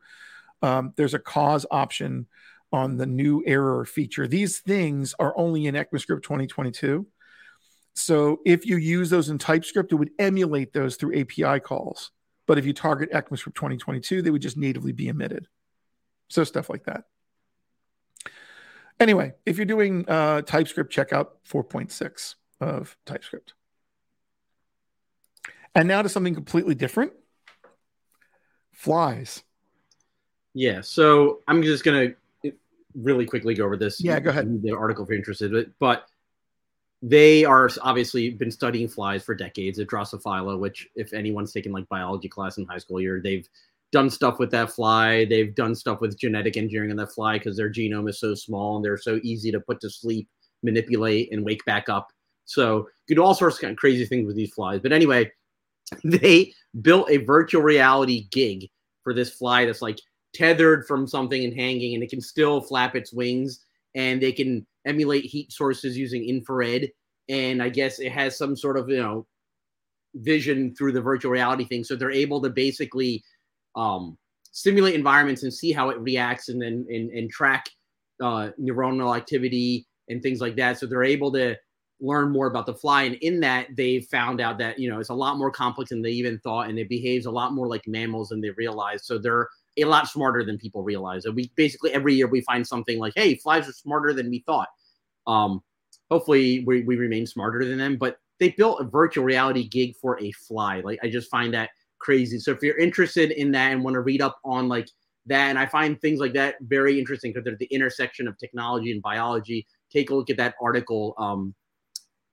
[0.63, 2.27] Um, there's a cause option
[2.73, 4.27] on the new error feature.
[4.27, 7.07] These things are only in ECMAScript 2022.
[7.95, 12.11] So if you use those in TypeScript, it would emulate those through API calls.
[12.47, 15.47] But if you target ECMAScript 2022, they would just natively be emitted.
[16.29, 17.05] So stuff like that.
[19.01, 23.55] Anyway, if you're doing uh, TypeScript, check out 4.6 of TypeScript.
[25.75, 27.13] And now to something completely different
[28.73, 29.43] flies.
[30.55, 30.81] Yeah.
[30.83, 32.53] So I'm just going to
[32.95, 34.03] really quickly go over this.
[34.03, 34.63] Yeah, go ahead.
[34.63, 35.73] The article if you're interested.
[35.81, 36.07] But
[37.03, 41.89] they are obviously been studying flies for decades at Drosophila, which, if anyone's taken like
[41.89, 43.49] biology class in high school year, they've
[43.95, 45.25] done stuff with that fly.
[45.25, 48.75] They've done stuff with genetic engineering on that fly because their genome is so small
[48.75, 50.29] and they're so easy to put to sleep,
[50.65, 52.09] manipulate, and wake back up.
[52.45, 54.81] So you do all sorts of kind of crazy things with these flies.
[54.81, 55.31] But anyway,
[56.05, 56.53] they
[56.83, 58.69] built a virtual reality gig
[59.05, 60.01] for this fly that's like
[60.35, 63.61] tethered from something and hanging, and it can still flap its wings,
[63.95, 66.91] and they can emulate heat sources using infrared.
[67.29, 69.25] And I guess it has some sort of you know
[70.17, 73.23] vision through the virtual reality thing, so they're able to basically
[73.77, 74.17] um,
[74.53, 77.69] simulate environments and see how it reacts and then and, and track
[78.23, 80.79] uh, neuronal activity and things like that.
[80.79, 81.57] So they're able to
[82.01, 83.05] learn more about the fly.
[83.05, 86.03] And in that, they found out that, you know, it's a lot more complex than
[86.03, 86.69] they even thought.
[86.69, 89.05] And it behaves a lot more like mammals than they realized.
[89.05, 91.25] So they're a lot smarter than people realize.
[91.25, 94.41] And we basically every year we find something like, hey, flies are smarter than we
[94.47, 94.69] thought.
[95.27, 95.63] Um,
[96.11, 97.97] hopefully, we, we remain smarter than them.
[97.97, 100.81] But they built a virtual reality gig for a fly.
[100.81, 101.71] Like I just find that
[102.05, 102.39] crazy.
[102.39, 104.89] So if you're interested in that and want to read up on like
[105.27, 108.93] that, and I find things like that very interesting because they're the intersection of technology
[108.93, 109.67] and biology.
[109.91, 111.15] Take a look at that article.
[111.17, 111.55] Um,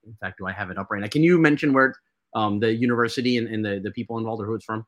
[0.06, 1.08] in fact, do I have it up right now?
[1.08, 1.96] Can you mention where
[2.36, 4.86] um, the university and, and the, the people involved or who it's from?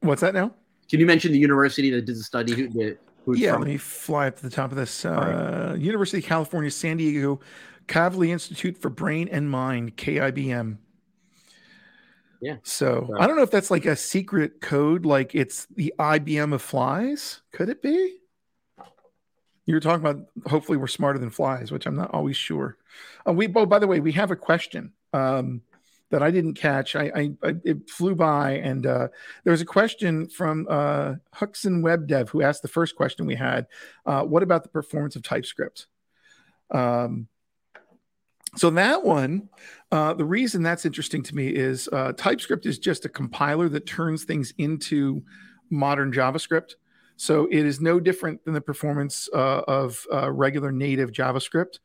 [0.00, 0.54] What's that now?
[0.88, 2.54] Can you mention the university that did the study?
[2.54, 2.96] Who, the,
[3.26, 3.62] who yeah, from?
[3.62, 5.04] let me fly up to the top of this.
[5.04, 5.80] Uh, right.
[5.80, 7.40] University of California, San Diego,
[7.86, 10.78] Kavli Institute for Brain and Mind, KIBM.
[12.40, 12.56] Yeah.
[12.62, 16.62] So I don't know if that's like a secret code, like it's the IBM of
[16.62, 17.42] flies.
[17.52, 18.18] Could it be?
[19.66, 22.78] You were talking about hopefully we're smarter than flies, which I'm not always sure.
[23.26, 24.92] Uh, we, oh, by the way, we have a question.
[25.12, 25.62] Um,
[26.10, 26.96] that I didn't catch.
[26.96, 29.08] I, I, I it flew by, and uh,
[29.44, 33.34] there was a question from uh, Huxon Web Dev who asked the first question we
[33.34, 33.66] had.
[34.06, 35.86] Uh, what about the performance of TypeScript?
[36.70, 37.28] Um,
[38.56, 39.48] so that one,
[39.92, 43.86] uh, the reason that's interesting to me is uh, TypeScript is just a compiler that
[43.86, 45.22] turns things into
[45.70, 46.74] modern JavaScript.
[47.16, 51.80] So it is no different than the performance uh, of uh, regular native JavaScript,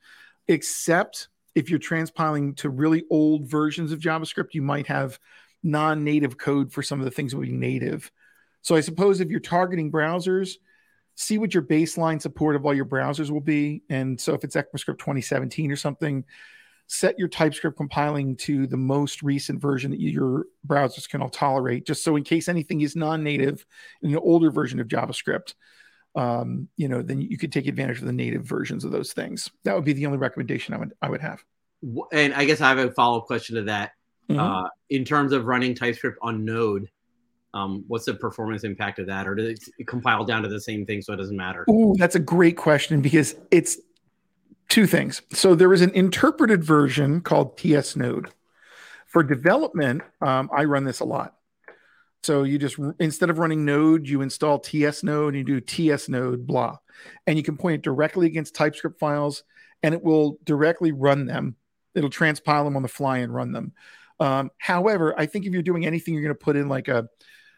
[0.47, 5.19] except if you're transpiling to really old versions of JavaScript, you might have
[5.63, 8.11] non-native code for some of the things that would be native.
[8.61, 10.53] So I suppose if you're targeting browsers,
[11.15, 13.83] see what your baseline support of all your browsers will be.
[13.89, 16.23] And so if it's ECMAScript 2017 or something,
[16.87, 21.85] set your TypeScript compiling to the most recent version that your browsers can all tolerate,
[21.85, 23.65] just so in case anything is non-native
[24.01, 25.53] in an older version of JavaScript,
[26.15, 29.49] um, you know, then you could take advantage of the native versions of those things.
[29.63, 31.43] That would be the only recommendation I would I would have.
[32.11, 33.93] And I guess I have a follow up question to that.
[34.29, 34.39] Mm-hmm.
[34.39, 36.89] Uh, in terms of running TypeScript on Node,
[37.53, 40.85] um, what's the performance impact of that, or does it compile down to the same
[40.85, 41.65] thing so it doesn't matter?
[41.69, 43.77] Ooh, that's a great question because it's
[44.69, 45.21] two things.
[45.33, 48.29] So there is an interpreted version called TS Node.
[49.05, 51.35] For development, um, I run this a lot.
[52.23, 56.09] So you just instead of running Node, you install TS Node and you do TS
[56.09, 56.77] Node blah,
[57.27, 59.43] and you can point it directly against TypeScript files,
[59.83, 61.55] and it will directly run them.
[61.93, 63.73] It'll transpile them on the fly and run them.
[64.19, 67.09] Um, however, I think if you're doing anything, you're going to put in like a,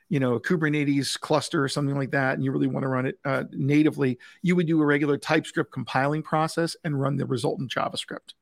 [0.09, 3.05] you know, a Kubernetes cluster or something like that, and you really want to run
[3.05, 7.71] it uh, natively, you would do a regular TypeScript compiling process and run the resultant
[7.71, 8.33] JavaScript,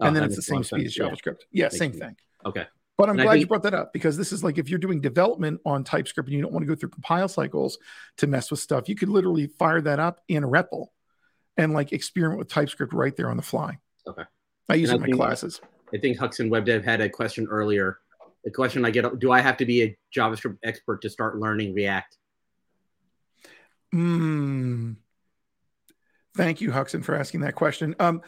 [0.00, 1.42] and oh, then it's the same speed as JavaScript.
[1.50, 1.98] Yeah, yeah same you.
[2.00, 2.16] thing.
[2.44, 2.66] Okay.
[2.96, 4.78] But I'm and glad think, you brought that up because this is like if you're
[4.78, 7.78] doing development on TypeScript and you don't want to go through compile cycles
[8.18, 10.86] to mess with stuff, you could literally fire that up in a REPL
[11.56, 13.78] and like experiment with TypeScript right there on the fly.
[14.06, 14.22] Okay.
[14.68, 15.60] I use and it in my think, classes.
[15.92, 17.98] I think Huxon Web Dev had a question earlier.
[18.44, 21.74] The question I get: Do I have to be a JavaScript expert to start learning
[21.74, 22.16] React?
[23.92, 24.92] Hmm.
[26.36, 27.94] Thank you, Huxon, for asking that question.
[28.00, 28.20] Um,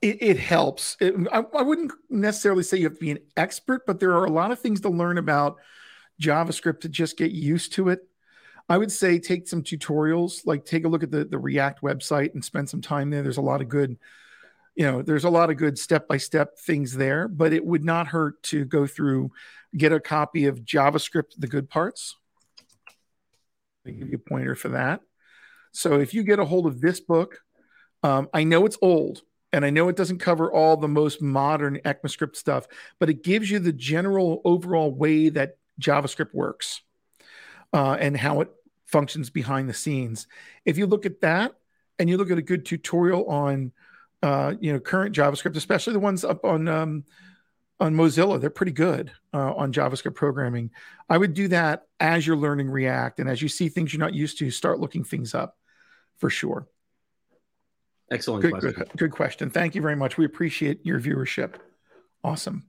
[0.00, 0.96] it, it helps.
[1.00, 4.24] It, I, I, wouldn't necessarily say you have to be an expert, but there are
[4.24, 5.56] a lot of things to learn about
[6.20, 8.06] JavaScript to just get used to it.
[8.68, 12.34] I would say take some tutorials, like take a look at the, the React website
[12.34, 13.22] and spend some time there.
[13.22, 13.98] There's a lot of good,
[14.74, 17.84] you know, there's a lot of good step by step things there, but it would
[17.84, 19.30] not hurt to go through,
[19.76, 22.16] get a copy of JavaScript, the good parts.
[23.86, 25.00] I give you a pointer for that.
[25.72, 27.40] So if you get a hold of this book,
[28.02, 31.78] um, I know it's old, and I know it doesn't cover all the most modern
[31.84, 32.66] ECMAScript stuff,
[32.98, 36.82] but it gives you the general overall way that JavaScript works
[37.72, 38.50] uh, and how it
[38.86, 40.26] functions behind the scenes.
[40.64, 41.52] If you look at that
[41.98, 43.72] and you look at a good tutorial on,
[44.22, 47.04] uh, you know, current JavaScript, especially the ones up on um,
[47.80, 50.70] on Mozilla, they're pretty good uh, on JavaScript programming.
[51.08, 54.14] I would do that as you're learning React, and as you see things you're not
[54.14, 55.56] used to, start looking things up
[56.18, 56.68] for sure.
[58.10, 58.72] Excellent good, question.
[58.72, 59.50] Good, good question.
[59.50, 60.16] Thank you very much.
[60.16, 61.54] We appreciate your viewership.
[62.22, 62.64] Awesome.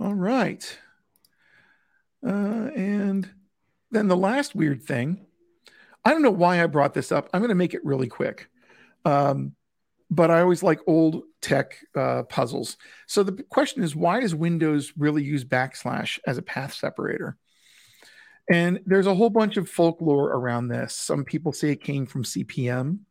[0.00, 0.78] All right.
[2.26, 3.30] Uh, and
[3.90, 5.26] then the last weird thing,
[6.04, 7.28] I don't know why I brought this up.
[7.32, 8.48] I'm going to make it really quick.
[9.04, 9.54] Um,
[10.10, 12.76] but I always like old tech uh, puzzles.
[13.06, 17.36] So the question is, why does Windows really use backslash as a path separator?
[18.50, 20.94] And there's a whole bunch of folklore around this.
[20.94, 23.06] Some people say it came from CP/M.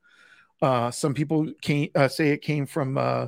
[0.62, 3.28] Uh, some people came, uh, say it came from uh,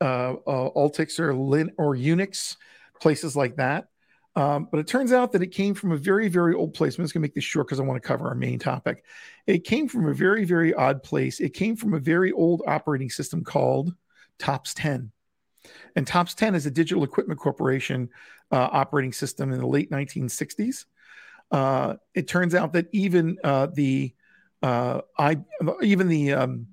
[0.00, 2.56] uh, uh, Altix or Lin or Unix,
[3.00, 3.88] places like that.
[4.38, 6.96] Um, but it turns out that it came from a very, very old place.
[6.96, 9.02] I'm just going to make this short because I want to cover our main topic.
[9.48, 11.40] It came from a very, very odd place.
[11.40, 13.96] It came from a very old operating system called
[14.38, 15.10] TOPS 10.
[15.96, 18.10] And TOPS 10 is a digital equipment corporation
[18.52, 20.84] uh, operating system in the late 1960s.
[21.50, 24.14] Uh, it turns out that even uh, the
[24.62, 25.38] uh, I
[25.82, 26.68] even the um,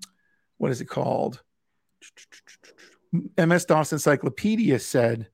[0.58, 1.42] what is it called?
[3.38, 5.30] MS DOS Encyclopedia said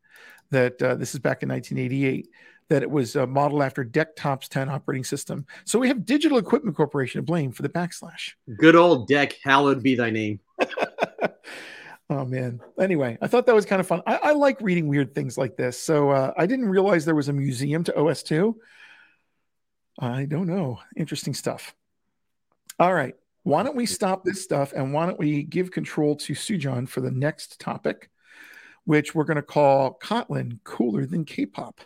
[0.52, 2.30] that uh, this is back in 1988
[2.70, 5.46] that it was uh, modeled after DEC TOPS 10 operating system.
[5.66, 8.32] So we have Digital Equipment Corporation to blame for the backslash.
[8.58, 10.40] Good old DEC, hallowed be thy name.
[12.10, 12.62] oh man.
[12.80, 14.02] Anyway, I thought that was kind of fun.
[14.08, 15.78] I, I like reading weird things like this.
[15.78, 18.56] So uh, I didn't realize there was a museum to OS2.
[20.00, 20.80] I don't know.
[20.96, 21.76] Interesting stuff.
[22.80, 23.16] All right.
[23.44, 27.02] Why don't we stop this stuff and why don't we give control to Sujan for
[27.02, 28.10] the next topic,
[28.86, 31.82] which we're going to call Kotlin cooler than K-pop.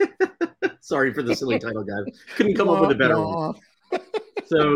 [0.80, 2.04] Sorry for the silly title, guys.
[2.36, 3.54] Couldn't come up with a better one.
[4.46, 4.72] so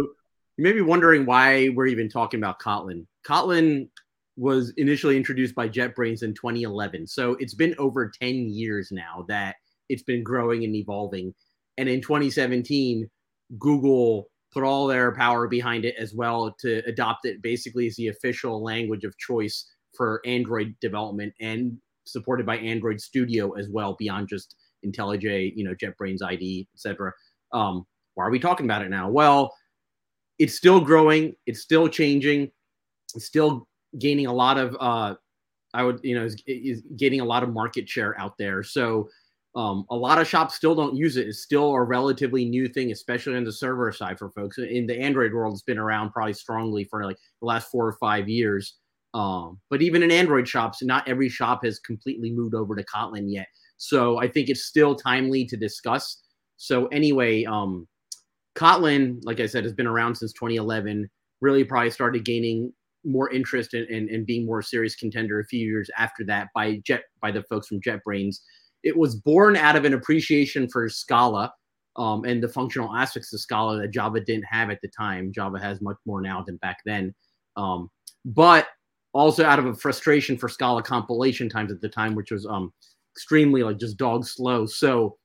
[0.56, 3.06] you may be wondering why we're even talking about Kotlin.
[3.26, 3.88] Kotlin
[4.36, 7.06] was initially introduced by JetBrains in 2011.
[7.06, 9.56] So it's been over 10 years now that
[9.88, 11.34] it's been growing and evolving.
[11.78, 13.08] And in 2017,
[13.58, 18.08] Google put all their power behind it as well to adopt it basically as the
[18.08, 24.28] official language of choice for Android development and supported by Android Studio as well, beyond
[24.28, 27.12] just IntelliJ, you know, JetBrains IDE, etc.
[27.52, 29.10] Um, why are we talking about it now?
[29.10, 29.54] Well,
[30.38, 32.50] it's still growing, it's still changing,
[33.14, 35.14] it's still gaining a lot of, uh,
[35.72, 38.62] I would, you know, is, is getting a lot of market share out there.
[38.62, 39.08] So
[39.56, 41.28] um, a lot of shops still don't use it.
[41.28, 44.58] It's still a relatively new thing, especially on the server side for folks.
[44.58, 47.96] In the Android world, it's been around probably strongly for like the last four or
[48.00, 48.76] five years.
[49.14, 53.26] Um, but even in Android shops, not every shop has completely moved over to Kotlin
[53.28, 53.46] yet.
[53.76, 56.22] So I think it's still timely to discuss.
[56.56, 57.86] So anyway, um,
[58.56, 61.08] Kotlin, like I said, has been around since 2011.
[61.40, 62.72] Really, probably started gaining
[63.04, 66.48] more interest and in, in, in, being more serious contender a few years after that
[66.54, 68.36] by Jet by the folks from JetBrains.
[68.82, 71.52] It was born out of an appreciation for Scala
[71.96, 75.32] um, and the functional aspects of Scala that Java didn't have at the time.
[75.32, 77.14] Java has much more now than back then.
[77.56, 77.90] Um,
[78.24, 78.66] but
[79.14, 82.72] also out of a frustration for Scala compilation times at the time, which was um,
[83.14, 84.66] extremely like just dog slow.
[84.66, 85.16] So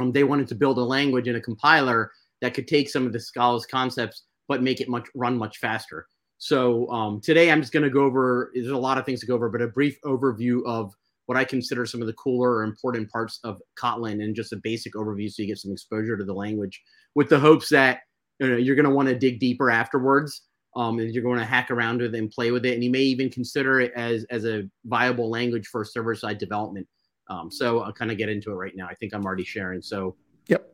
[0.00, 3.12] um, they wanted to build a language and a compiler that could take some of
[3.12, 6.06] the Scala's concepts but make it much run much faster.
[6.38, 8.50] So um, today I'm just going to go over.
[8.54, 10.94] There's a lot of things to go over, but a brief overview of
[11.26, 14.56] what I consider some of the cooler or important parts of Kotlin and just a
[14.56, 16.80] basic overview so you get some exposure to the language
[17.14, 18.00] with the hopes that
[18.38, 20.47] you know, you're going to want to dig deeper afterwards
[20.78, 22.74] um, and you're going to hack around with it and play with it.
[22.74, 26.86] And you may even consider it as, as a viable language for server side development.
[27.28, 28.86] Um, so I'll kind of get into it right now.
[28.86, 29.82] I think I'm already sharing.
[29.82, 30.14] So,
[30.46, 30.72] yep.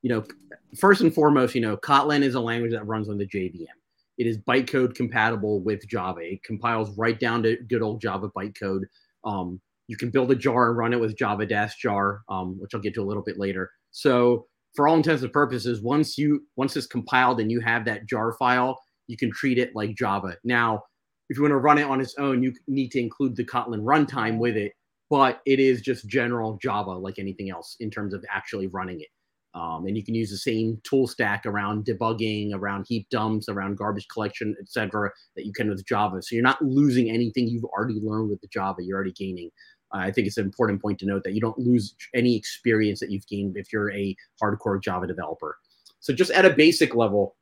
[0.00, 0.24] You know,
[0.76, 3.66] first and foremost, you know, Kotlin is a language that runs on the JVM.
[4.16, 6.20] It is bytecode compatible with Java.
[6.22, 8.84] It compiles right down to good old Java bytecode.
[9.24, 12.74] Um, you can build a jar and run it with Java dash jar, um, which
[12.74, 13.70] I'll get to a little bit later.
[13.90, 18.06] So for all intents and purposes, once you once it's compiled and you have that
[18.06, 18.78] jar file,
[19.12, 20.36] you can treat it like Java.
[20.42, 20.82] Now,
[21.28, 23.82] if you want to run it on its own, you need to include the Kotlin
[23.82, 24.72] runtime with it
[25.12, 29.08] but it is just general Java like anything else in terms of actually running it.
[29.54, 33.76] Um, and you can use the same tool stack around debugging, around heap dumps, around
[33.76, 36.22] garbage collection, etc., that you can with Java.
[36.22, 38.82] So you're not losing anything you've already learned with the Java.
[38.82, 39.50] You're already gaining.
[39.94, 42.98] Uh, I think it's an important point to note that you don't lose any experience
[43.00, 45.58] that you've gained if you're a hardcore Java developer.
[46.00, 47.36] So just at a basic level,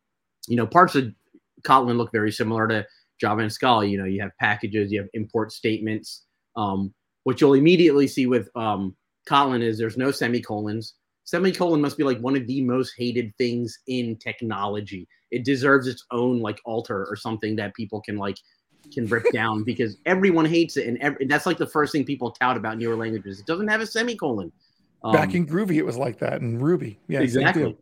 [0.48, 1.14] you know, parts of
[1.62, 2.86] Kotlin look very similar to
[3.20, 3.84] Java and Scala.
[3.84, 6.24] You know, you have packages, you have import statements.
[6.56, 6.94] Um,
[7.24, 8.96] what you'll immediately see with um,
[9.28, 10.94] Kotlin is there's no semicolons.
[11.24, 15.06] Semicolon must be like one of the most hated things in technology.
[15.30, 18.36] It deserves its own like altar or something that people can like
[18.92, 22.32] can rip down because everyone hates it, and every, that's like the first thing people
[22.32, 23.38] tout about newer languages.
[23.38, 24.50] It doesn't have a semicolon.
[25.04, 27.76] Um, Back in Groovy, it was like that, and Ruby, yeah, exactly.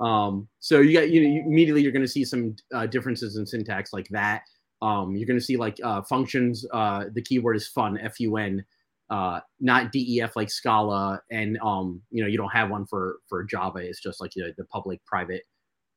[0.00, 3.46] Um, so you got you know immediately you're going to see some uh, differences in
[3.46, 4.42] syntax like that.
[4.82, 6.64] Um, you're going to see like uh, functions.
[6.72, 8.64] Uh, the keyword is fun, F U N,
[9.10, 13.44] uh, not DEF like Scala, and um, you know you don't have one for for
[13.44, 13.78] Java.
[13.80, 15.42] It's just like you know, the public, private,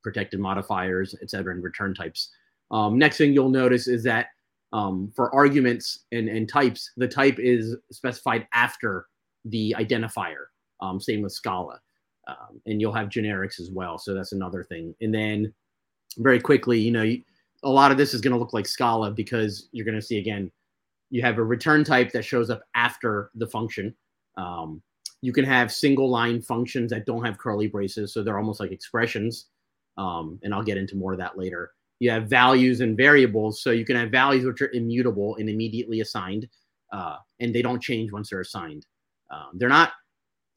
[0.04, 2.30] protected modifiers, etc., and return types.
[2.72, 4.28] Um, next thing you'll notice is that
[4.74, 9.06] um, for arguments and, and types, the type is specified after
[9.46, 10.46] the identifier.
[10.82, 11.80] Um, same with Scala,
[12.28, 13.98] um, and you'll have generics as well.
[13.98, 14.96] So that's another thing.
[15.02, 15.54] And then
[16.18, 17.16] very quickly, you know.
[17.66, 20.18] A lot of this is going to look like Scala because you're going to see
[20.18, 20.52] again,
[21.10, 23.96] you have a return type that shows up after the function.
[24.36, 24.82] Um,
[25.22, 28.74] you can have single line functions that don't have curly braces, so they're almost like
[28.74, 29.46] expressions.
[29.98, 31.72] Um, and I'll get into more of that later.
[32.00, 36.02] You have values and variables, so you can have values which are immutable and immediately
[36.02, 36.50] assigned,
[36.92, 38.86] uh, and they don't change once they're assigned.
[39.32, 39.94] Um, they're not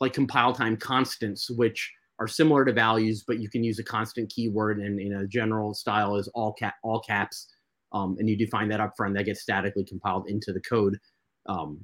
[0.01, 4.31] like compile time constants, which are similar to values, but you can use a constant
[4.31, 7.49] keyword and in a general style is all cap all caps.
[7.93, 9.15] um, and you define that up front.
[9.15, 10.99] That gets statically compiled into the code
[11.47, 11.81] um,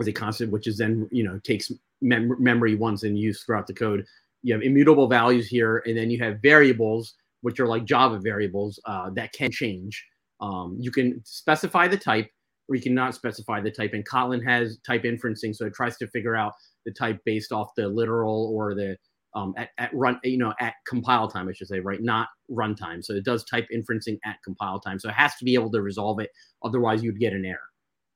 [0.00, 3.66] as a constant, which is then you know takes mem- memory once in use throughout
[3.66, 4.04] the code.
[4.42, 8.80] You have immutable values here, and then you have variables, which are like Java variables
[8.84, 10.04] uh, that can change.
[10.40, 12.28] Um, you can specify the type,
[12.68, 13.92] or you cannot specify the type.
[13.92, 16.54] And Kotlin has type inferencing, so it tries to figure out
[16.86, 18.96] the type based off the literal or the
[19.34, 22.00] um, at, at run, you know, at compile time, I should say, right?
[22.00, 23.04] Not runtime.
[23.04, 24.98] So it does type inferencing at compile time.
[24.98, 26.30] So it has to be able to resolve it.
[26.62, 27.58] Otherwise, you'd get an error.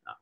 [0.09, 0.15] Um,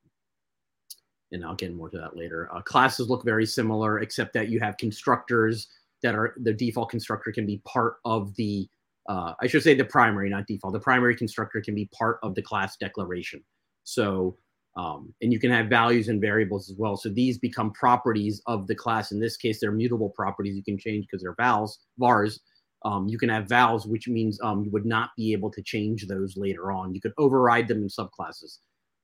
[1.32, 2.48] and I'll get more to that later.
[2.50, 5.68] Uh, classes look very similar, except that you have constructors
[6.02, 8.66] that are the default constructor can be part of the,
[9.08, 10.72] uh, I should say the primary, not default.
[10.72, 13.44] The primary constructor can be part of the class declaration.
[13.86, 14.36] So
[14.76, 16.96] um, and you can have values and variables as well.
[16.96, 19.10] So these become properties of the class.
[19.10, 22.40] In this case, they're mutable properties you can change because they're vals, vars.
[22.84, 26.06] Um, you can have vals, which means um, you would not be able to change
[26.06, 26.94] those later on.
[26.94, 28.58] You could override them in subclasses.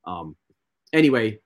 [0.06, 0.36] Um,
[0.92, 1.40] anyway,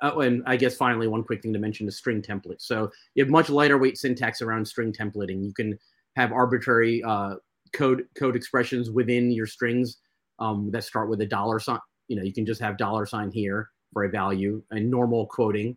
[0.00, 2.62] uh, and I guess finally, one quick thing to mention is string templates.
[2.62, 5.44] So you have much lighter weight syntax around string templating.
[5.44, 5.76] You can
[6.14, 7.36] have arbitrary uh,
[7.72, 9.96] code code expressions within your strings
[10.38, 13.30] um, that start with a dollar sign you know, you can just have dollar sign
[13.30, 15.76] here for a value and normal quoting.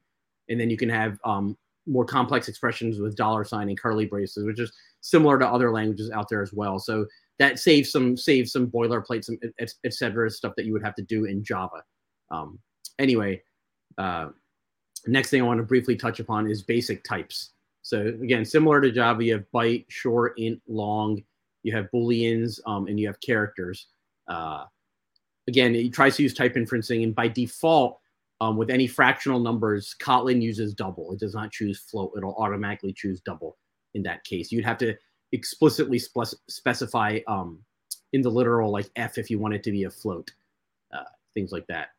[0.50, 4.46] And then you can have um, more complex expressions with dollar sign and curly braces,
[4.46, 4.72] which is
[5.02, 6.80] similar to other languages out there as well.
[6.80, 7.06] So
[7.40, 11.04] that saves some saves some boilerplate, some et, et stuff that you would have to
[11.04, 11.84] do in Java.
[12.32, 12.60] Um,
[13.00, 13.42] anyway,
[13.98, 14.30] uh,
[15.06, 17.52] next thing I want to briefly touch upon is basic types.
[17.84, 21.24] So again, similar to Java, you have byte, short, int, long.
[21.64, 23.88] You have booleans um, and you have characters.
[24.28, 24.66] Uh,
[25.48, 28.00] again, it tries to use type inferencing, and by default,
[28.39, 31.12] um, with any fractional numbers, Kotlin uses double.
[31.12, 32.14] It does not choose float.
[32.16, 33.58] It'll automatically choose double
[33.95, 34.52] in that case.
[34.52, 34.95] You'd have to
[35.32, 37.60] explicitly spe- specify um,
[38.14, 40.32] in the literal like f if you want it to be a float,
[40.93, 41.89] uh, things like that.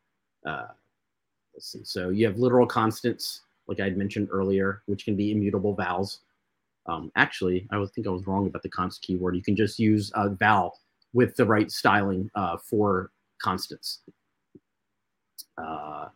[0.45, 0.67] Uh,
[1.53, 1.83] let's see.
[1.83, 6.19] So you have literal constants, like I had mentioned earlier, which can be immutable vals.
[6.85, 9.35] Um, actually, I think I was wrong about the const keyword.
[9.35, 10.79] You can just use a val
[11.13, 13.11] with the right styling uh, for
[13.41, 13.99] constants.
[15.57, 16.07] Uh,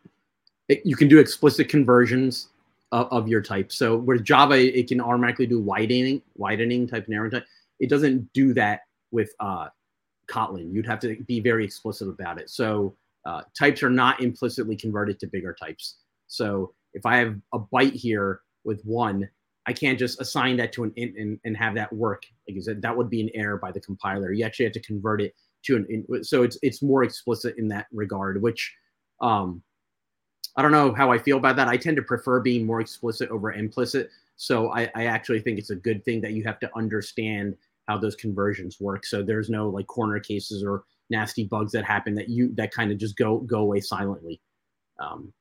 [0.68, 2.48] it, you can do explicit conversions
[2.92, 3.72] of, of, your type.
[3.72, 7.44] So with Java, it can automatically do widening, widening type narrow type.
[7.80, 9.68] It doesn't do that with uh,
[10.30, 10.72] Kotlin.
[10.72, 12.48] You'd have to be very explicit about it.
[12.48, 12.96] So
[13.26, 15.96] uh, types are not implicitly converted to bigger types.
[16.26, 19.28] So if I have a byte here with one,
[19.66, 22.24] I can't just assign that to an int and, and have that work.
[22.48, 24.32] Like I said, that would be an error by the compiler.
[24.32, 25.34] You actually have to convert it
[25.64, 28.74] to an so it's it's more explicit in that regard which
[29.20, 29.62] um
[30.56, 31.68] i don't know how i feel about that.
[31.68, 34.10] I tend to prefer being more explicit over implicit.
[34.36, 37.56] So i i actually think it's a good thing that you have to understand
[37.88, 39.04] how those conversions work.
[39.04, 42.90] So there's no like corner cases or nasty bugs that happen that you that kind
[42.90, 44.40] of just go go away silently.
[44.98, 45.32] Um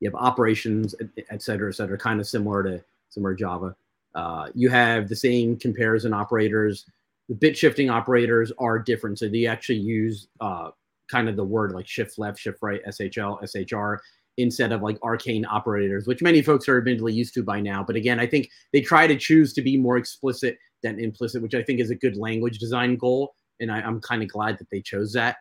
[0.00, 0.94] you have operations
[1.30, 3.76] et cetera et cetera kind of similar to similar java.
[4.14, 6.86] Uh, you have the same comparison operators
[7.30, 9.18] the bit shifting operators are different.
[9.20, 10.70] So they actually use uh,
[11.08, 13.98] kind of the word like shift left, shift right, SHL, SHR
[14.36, 17.84] instead of like arcane operators, which many folks are admittedly used to by now.
[17.84, 21.54] But again, I think they try to choose to be more explicit than implicit, which
[21.54, 23.32] I think is a good language design goal.
[23.60, 25.36] And I, am kind of glad that they chose that.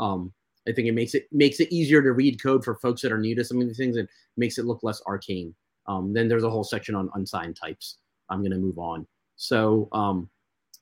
[0.00, 0.32] Um,
[0.66, 3.18] I think it makes it makes it easier to read code for folks that are
[3.18, 5.54] new to some of these things and makes it look less arcane.
[5.86, 7.98] Um, then there's a whole section on unsigned types.
[8.28, 9.06] I'm going to move on.
[9.36, 10.28] So um,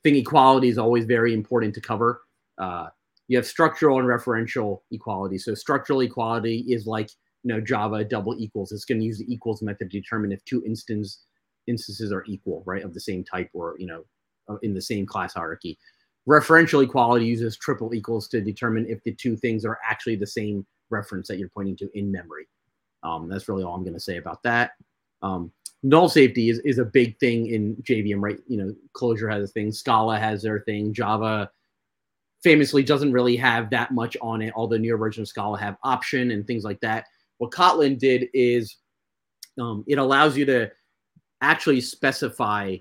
[0.03, 2.22] think equality is always very important to cover.
[2.59, 2.88] Uh,
[3.28, 5.38] you have structural and referential equality.
[5.38, 7.11] So structural equality is like
[7.42, 8.72] you know Java double equals.
[8.72, 11.24] It's going to use the equals method to determine if two instance
[11.66, 14.05] instances are equal, right, of the same type or you know
[14.49, 15.78] uh, in the same class hierarchy.
[16.28, 20.66] Referential equality uses triple equals to determine if the two things are actually the same
[20.90, 22.49] reference that you're pointing to in memory.
[23.03, 24.72] Um, that's really all I'm going to say about that.
[25.23, 25.53] Um,
[25.83, 28.39] null safety is, is a big thing in JVM, right?
[28.47, 31.51] You know, Clojure has a thing, Scala has their thing, Java
[32.43, 35.77] famously doesn't really have that much on it, all the newer versions of Scala have
[35.83, 37.07] option and things like that.
[37.39, 38.77] What Kotlin did is
[39.61, 40.71] um, it allows you to
[41.41, 42.77] actually specify,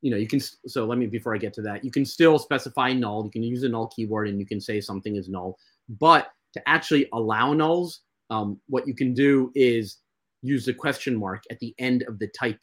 [0.00, 2.38] you know, you can, so let me, before I get to that, you can still
[2.38, 5.58] specify null, you can use a null keyword and you can say something is null,
[5.98, 7.98] but to actually allow nulls,
[8.30, 9.98] um, what you can do is
[10.42, 12.58] use the question mark at the end of the type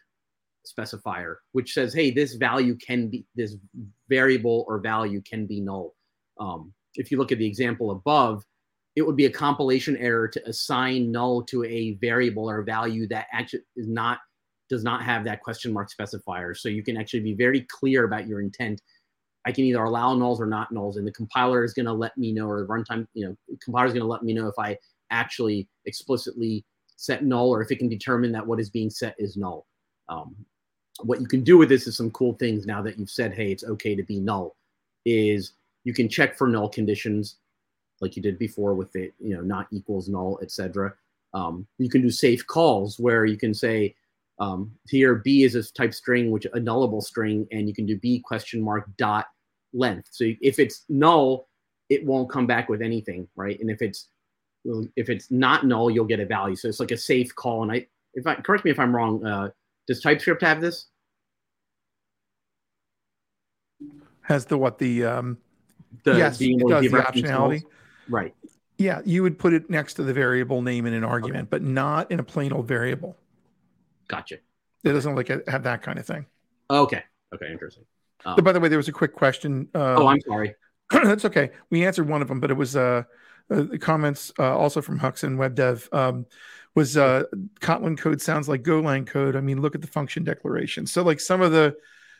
[0.65, 3.55] specifier, which says, hey, this value can be, this
[4.09, 5.95] variable or value can be null.
[6.39, 8.43] Um, if you look at the example above,
[8.95, 13.27] it would be a compilation error to assign null to a variable or value that
[13.33, 14.19] actually is not
[14.67, 16.57] does not have that question mark specifier.
[16.57, 18.81] So you can actually be very clear about your intent
[19.45, 22.17] I can either allow nulls or not nulls, and the compiler is going to let
[22.17, 24.57] me know, or the runtime, you know, compiler is going to let me know if
[24.57, 24.77] I
[25.11, 26.65] actually explicitly
[26.95, 29.67] set null or if it can determine that what is being set is null.
[30.09, 30.35] Um,
[31.01, 33.51] what you can do with this is some cool things now that you've said, hey,
[33.51, 34.55] it's okay to be null,
[35.05, 37.37] is you can check for null conditions
[38.01, 40.93] like you did before with it, you know, not equals null, etc.
[41.33, 43.95] Um, you can do safe calls where you can say,
[44.39, 47.97] um, here B is a type string, which a nullable string, and you can do
[47.97, 49.27] B question mark dot
[49.73, 50.09] length.
[50.11, 51.47] So if it's null,
[51.89, 53.59] it won't come back with anything, right?
[53.59, 54.09] And if it's
[54.95, 56.55] if it's not null, you'll get a value.
[56.55, 57.63] So it's like a safe call.
[57.63, 59.49] And I, if I correct me if I'm wrong, uh,
[59.87, 60.87] does TypeScript have this?
[64.21, 65.37] Has the what the um,
[66.03, 67.61] the yes, it does the optionality.
[68.09, 68.33] Right.
[68.77, 71.49] Yeah, you would put it next to the variable name in an argument, okay.
[71.49, 73.15] but not in a plain old variable.
[74.07, 74.35] Gotcha.
[74.83, 76.25] It doesn't like have that kind of thing.
[76.69, 77.03] Okay.
[77.33, 77.51] Okay.
[77.51, 77.85] Interesting.
[78.25, 79.69] Um, by the way, there was a quick question.
[79.73, 80.55] Uh, oh, I'm sorry.
[80.91, 81.51] that's okay.
[81.69, 83.03] We answered one of them, but it was uh
[83.49, 85.93] the comments uh, also from Hux and WebDev.
[85.93, 86.25] Um,
[86.75, 87.23] was uh,
[87.61, 89.35] Kotlin code sounds like Golang code.
[89.35, 90.85] I mean, look at the function declaration.
[90.85, 91.75] So like some of the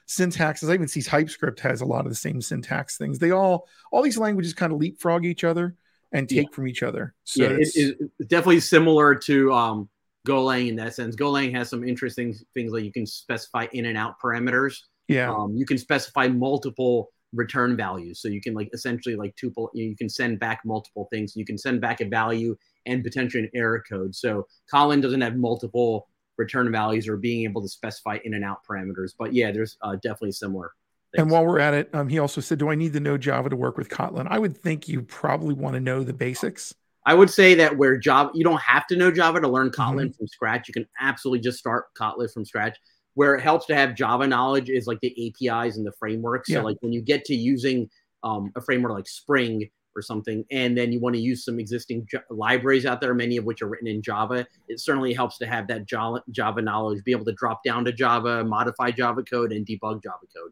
[0.08, 3.20] syntaxes, I even see TypeScript has a lot of the same syntax things.
[3.20, 5.76] They all all these languages kind of leapfrog each other
[6.12, 6.56] and take yeah.
[6.56, 7.14] from each other.
[7.26, 9.90] So yeah, it's, it's, definitely similar to um,
[10.26, 11.16] Golang in that sense.
[11.16, 14.78] Golang has some interesting things like you can specify in and out parameters.
[15.08, 15.32] Yeah.
[15.32, 18.20] Um, you can specify multiple return values.
[18.20, 21.36] So you can like essentially like tuple, you can send back multiple things.
[21.36, 22.56] You can send back a value
[22.86, 24.16] and potentially an error code.
[24.16, 26.08] So Kotlin doesn't have multiple
[26.38, 29.12] return values or being able to specify in and out parameters.
[29.18, 30.72] But yeah, there's uh, definitely similar.
[31.14, 31.24] Things.
[31.24, 33.50] And while we're at it, um, he also said, "Do I need to know Java
[33.50, 36.74] to work with Kotlin?" I would think you probably want to know the basics.
[37.06, 40.08] I would say that where Java, you don't have to know Java to learn Kotlin
[40.08, 40.18] mm-hmm.
[40.18, 40.68] from scratch.
[40.68, 42.78] You can absolutely just start Kotlin from scratch.
[43.16, 46.50] Where it helps to have Java knowledge is like the APIs and the frameworks.
[46.50, 46.60] Yeah.
[46.60, 47.90] So like when you get to using
[48.24, 52.06] um, a framework like Spring or something, and then you want to use some existing
[52.12, 55.48] J- libraries out there, many of which are written in Java, it certainly helps to
[55.48, 59.54] have that Java, Java knowledge, be able to drop down to Java, modify Java code,
[59.54, 60.52] and debug Java code.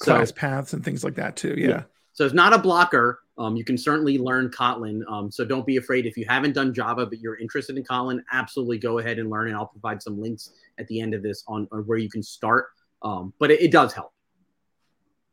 [0.00, 1.54] Class so, paths and things like that too.
[1.56, 1.68] yeah.
[1.68, 1.82] yeah.
[2.12, 3.20] So it's not a blocker.
[3.38, 5.00] Um, you can certainly learn Kotlin.
[5.10, 8.22] Um, so don't be afraid if you haven't done Java, but you're interested in Kotlin,
[8.32, 9.48] absolutely go ahead and learn.
[9.48, 12.22] And I'll provide some links at the end of this on, on where you can
[12.22, 12.66] start.
[13.02, 14.12] Um, but it, it, does help.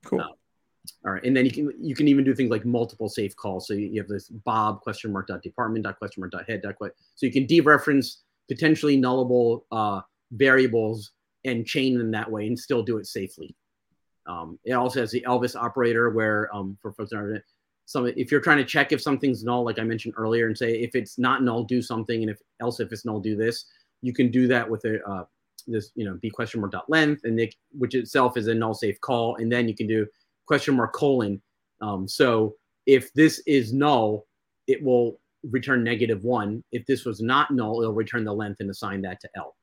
[0.05, 0.21] Cool.
[0.21, 0.27] Uh,
[1.05, 3.67] all right, and then you can you can even do things like multiple safe calls.
[3.67, 6.75] So you, have this Bob question mark dot department dot question mark dot head dot
[6.79, 8.17] so you can dereference
[8.47, 10.01] potentially nullable uh,
[10.31, 11.11] variables
[11.45, 13.55] and chain them that way and still do it safely.
[14.27, 17.43] Um, it also has the Elvis operator where um, for folks that are
[17.85, 20.73] some if you're trying to check if something's null, like I mentioned earlier, and say
[20.73, 23.65] if it's not null, do something, and if else if it's null, do this.
[24.01, 25.25] You can do that with a uh,
[25.67, 28.75] this you know b question mark dot length and Nick, which itself is a null
[28.75, 30.05] safe call, and then you can do
[30.45, 31.41] question mark colon.
[31.81, 32.55] Um, so
[32.85, 34.27] if this is null,
[34.67, 36.63] it will return negative one.
[36.71, 39.55] If this was not null, it'll return the length and assign that to L.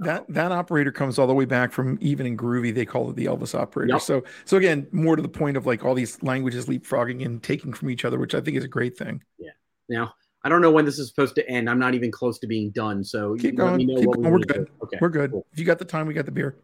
[0.00, 3.16] That that operator comes all the way back from even in Groovy, they call it
[3.16, 3.94] the Elvis operator.
[3.94, 4.02] Yep.
[4.02, 7.72] So so again, more to the point of like all these languages leapfrogging and taking
[7.72, 9.22] from each other, which I think is a great thing.
[9.38, 9.50] Yeah.
[9.88, 11.68] Now I don't know when this is supposed to end.
[11.68, 13.02] I'm not even close to being done.
[13.02, 13.78] So keep going.
[13.78, 14.20] Keep going.
[14.22, 14.70] We are good.
[14.84, 14.98] Okay.
[15.00, 15.32] We're good.
[15.32, 15.46] Cool.
[15.52, 16.56] If you got the time, we got the beer.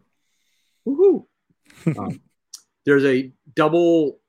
[0.87, 1.25] Woohoo.
[1.99, 2.21] um,
[2.85, 4.19] there's a double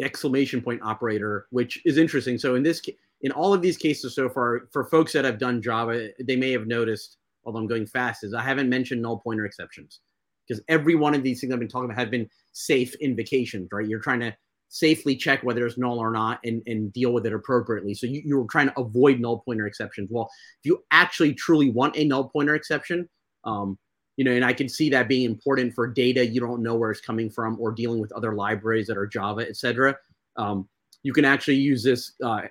[0.00, 2.38] exclamation point operator, which is interesting.
[2.38, 2.80] So in this,
[3.20, 6.52] in all of these cases so far, for folks that have done Java, they may
[6.52, 10.00] have noticed although I'm going fast, is I haven't mentioned null pointer exceptions
[10.46, 13.86] because every one of these things I've been talking about have been safe invocations, right?
[13.86, 14.36] You're trying to
[14.68, 17.94] safely check whether it's null or not and, and deal with it appropriately.
[17.94, 20.10] So you, you're trying to avoid null pointer exceptions.
[20.10, 20.28] Well,
[20.60, 23.08] if you actually truly want a null pointer exception,
[23.44, 23.78] um,
[24.16, 26.90] you know, and I can see that being important for data you don't know where
[26.90, 29.96] it's coming from or dealing with other libraries that are Java, etc.
[30.36, 30.68] Um,
[31.02, 32.42] you can actually use this uh,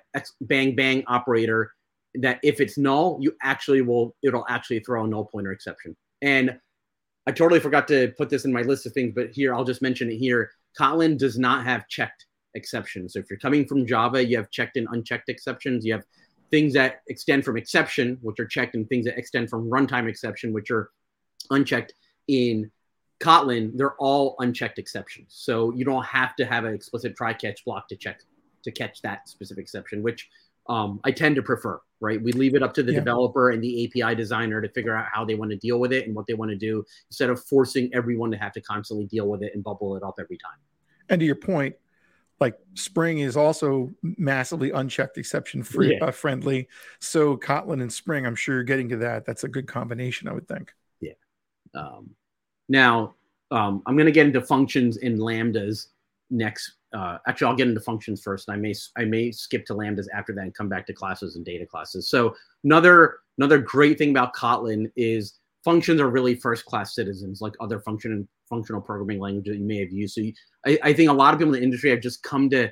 [0.42, 1.72] bang bang operator
[2.22, 5.96] that if it's null, you actually will it'll actually throw a null pointer exception.
[6.22, 6.58] And
[7.26, 9.82] I totally forgot to put this in my list of things, but here I'll just
[9.82, 10.50] mention it here.
[10.78, 13.12] Kotlin does not have checked exceptions.
[13.12, 15.84] So if you're coming from Java, you have checked and unchecked exceptions.
[15.84, 16.04] You have
[16.50, 20.52] things that extend from exception, which are checked, and things that extend from runtime exception,
[20.52, 20.90] which are
[21.50, 21.94] unchecked.
[22.28, 22.70] In
[23.20, 25.34] Kotlin, they're all unchecked exceptions.
[25.36, 28.20] So you don't have to have an explicit try catch block to check
[28.64, 30.28] to catch that specific exception, which
[30.68, 32.22] um, I tend to prefer, right?
[32.22, 32.98] We leave it up to the yeah.
[32.98, 36.06] developer and the API designer to figure out how they want to deal with it
[36.06, 39.28] and what they want to do instead of forcing everyone to have to constantly deal
[39.28, 40.58] with it and bubble it up every time.
[41.08, 41.76] And to your point,
[42.38, 46.06] like Spring is also massively unchecked exception free yeah.
[46.06, 46.68] uh, friendly.
[47.00, 49.24] So Kotlin and Spring, I'm sure you're getting to that.
[49.24, 50.72] That's a good combination, I would think.
[51.00, 51.12] Yeah.
[51.74, 52.10] Um,
[52.68, 53.14] now,
[53.50, 55.88] um, I'm going to get into functions and lambdas
[56.30, 56.76] next.
[56.96, 58.48] Uh, actually, I'll get into functions first.
[58.48, 61.36] and I may I may skip to lambdas after that and come back to classes
[61.36, 62.08] and data classes.
[62.08, 67.54] So another another great thing about Kotlin is functions are really first class citizens, like
[67.60, 70.14] other function and functional programming languages you may have used.
[70.14, 70.32] So you,
[70.64, 72.70] I, I think a lot of people in the industry have just come to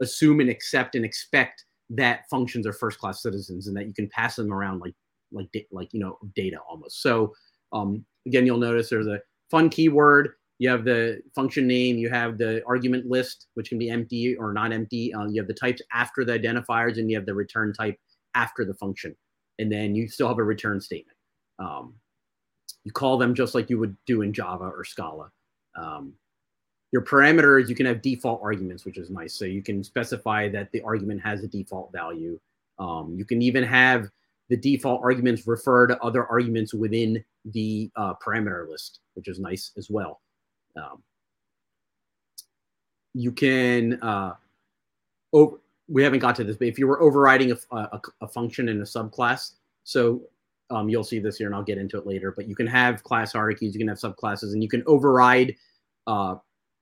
[0.00, 4.08] assume and accept and expect that functions are first class citizens and that you can
[4.08, 4.94] pass them around like
[5.32, 7.02] like like you know data almost.
[7.02, 7.32] So
[7.72, 9.20] um, again, you'll notice there's a
[9.50, 10.30] fun keyword.
[10.58, 11.98] You have the function name.
[11.98, 15.12] You have the argument list, which can be empty or not empty.
[15.12, 17.98] Uh, you have the types after the identifiers, and you have the return type
[18.34, 19.14] after the function.
[19.58, 21.16] And then you still have a return statement.
[21.58, 21.94] Um,
[22.84, 25.30] you call them just like you would do in Java or Scala.
[25.76, 26.14] Um,
[26.92, 29.34] your parameters, you can have default arguments, which is nice.
[29.34, 32.38] So you can specify that the argument has a default value.
[32.78, 34.08] Um, you can even have
[34.48, 39.72] the default arguments refer to other arguments within the uh, parameter list, which is nice
[39.76, 40.20] as well.
[40.76, 41.02] Um,
[43.14, 44.34] you can, uh,
[45.32, 45.56] over,
[45.88, 48.80] we haven't got to this, but if you were overriding a, a, a function in
[48.80, 49.52] a subclass,
[49.84, 50.22] so
[50.70, 53.02] um, you'll see this here and I'll get into it later, but you can have
[53.04, 55.54] class hierarchies, you can have subclasses, and you can override
[56.06, 56.36] uh,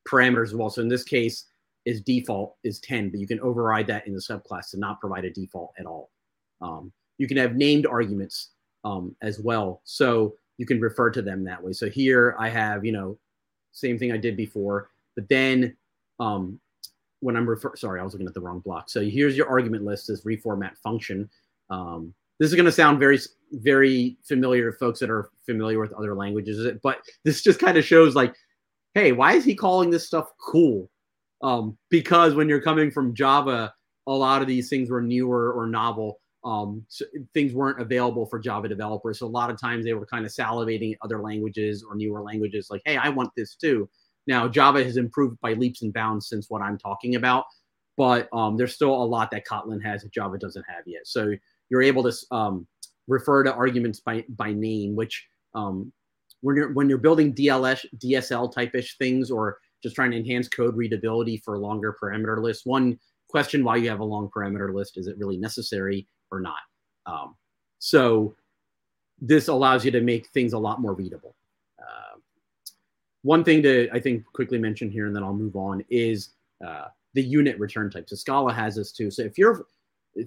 [0.08, 0.70] parameters as well.
[0.70, 1.46] So in this case,
[1.84, 5.24] is default is 10, but you can override that in the subclass to not provide
[5.24, 6.10] a default at all.
[6.60, 8.50] Um, you can have named arguments
[8.84, 9.82] um, as well.
[9.84, 11.72] So you can refer to them that way.
[11.72, 13.18] So here I have, you know,
[13.74, 15.76] same thing I did before, but then
[16.18, 16.58] um,
[17.20, 18.88] when I'm refer, sorry, I was looking at the wrong block.
[18.88, 21.28] So here's your argument list, this reformat function.
[21.70, 23.18] Um, this is going to sound very,
[23.52, 27.84] very familiar to folks that are familiar with other languages, but this just kind of
[27.84, 28.34] shows like,
[28.94, 30.90] hey, why is he calling this stuff cool?
[31.42, 33.74] Um, because when you're coming from Java,
[34.06, 38.38] a lot of these things were newer or novel um, so things weren't available for
[38.38, 39.18] Java developers.
[39.18, 42.22] So a lot of times they were kind of salivating at other languages or newer
[42.22, 43.88] languages, like, hey, I want this too.
[44.26, 47.44] Now Java has improved by leaps and bounds since what I'm talking about,
[47.96, 51.06] but um, there's still a lot that Kotlin has that Java doesn't have yet.
[51.06, 51.34] So
[51.70, 52.66] you're able to um,
[53.08, 55.92] refer to arguments by by name, which um,
[56.40, 60.76] when you're when you're building DLS DSL type-ish things or just trying to enhance code
[60.76, 65.06] readability for longer parameter lists, one question why you have a long parameter list is
[65.06, 66.62] it really necessary or not.
[67.06, 67.36] Um,
[67.78, 68.34] so
[69.20, 71.34] this allows you to make things a lot more readable.
[71.78, 72.18] Uh,
[73.22, 76.30] one thing to I think quickly mention here, and then I'll move on, is
[76.66, 78.08] uh, the unit return type.
[78.08, 79.10] So Scala has this too.
[79.10, 79.66] So if you're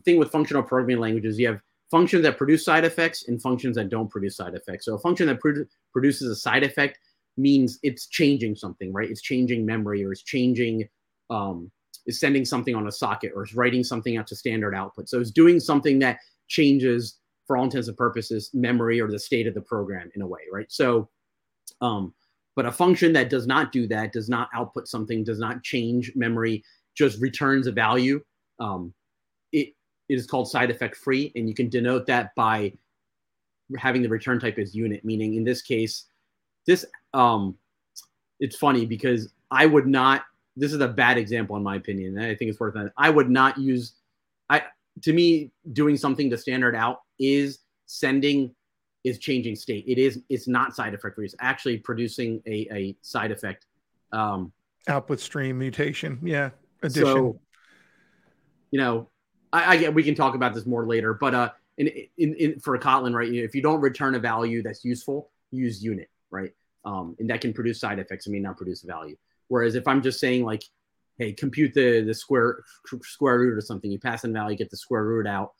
[0.03, 3.89] thing with functional programming languages, you have functions that produce side effects and functions that
[3.89, 4.85] don't produce side effects.
[4.85, 6.99] So a function that produ- produces a side effect
[7.37, 9.09] means it's changing something, right?
[9.09, 10.89] It's changing memory or it's changing
[11.29, 11.71] um,
[12.07, 15.09] is sending something on a socket or is writing something out to standard output.
[15.09, 19.45] So it's doing something that changes, for all intents and purposes, memory or the state
[19.45, 20.71] of the program in a way, right?
[20.71, 21.09] So,
[21.81, 22.13] um,
[22.55, 26.13] but a function that does not do that, does not output something, does not change
[26.15, 26.63] memory,
[26.95, 28.19] just returns a value.
[28.59, 28.93] Um,
[29.51, 29.73] it,
[30.09, 32.73] it is called side effect free, and you can denote that by
[33.77, 36.05] having the return type as unit, meaning in this case,
[36.65, 37.57] this um,
[38.39, 40.23] it's funny because I would not
[40.57, 42.17] this is a bad example in my opinion.
[42.17, 42.91] I think it's worth it.
[42.97, 43.93] I would not use
[44.49, 44.63] I
[45.03, 48.53] to me doing something to standard out is sending
[49.03, 49.85] is changing state.
[49.87, 51.25] It is it's not side effect free.
[51.25, 53.65] It's actually producing a, a side effect.
[54.11, 54.51] Um,
[54.87, 56.19] Output stream mutation.
[56.23, 56.49] Yeah.
[56.81, 57.03] Addition.
[57.03, 57.39] So,
[58.71, 59.09] you know,
[59.53, 61.87] I, I get we can talk about this more later, but uh in,
[62.17, 63.31] in, in for Kotlin, right?
[63.31, 66.51] If you don't return a value that's useful, use unit, right?
[66.85, 68.27] Um, and that can produce side effects.
[68.27, 69.15] I may not produce value.
[69.47, 70.63] Whereas if I'm just saying like,
[71.17, 72.63] hey, compute the the square
[73.03, 75.53] square root or something, you pass in value, get the square root out.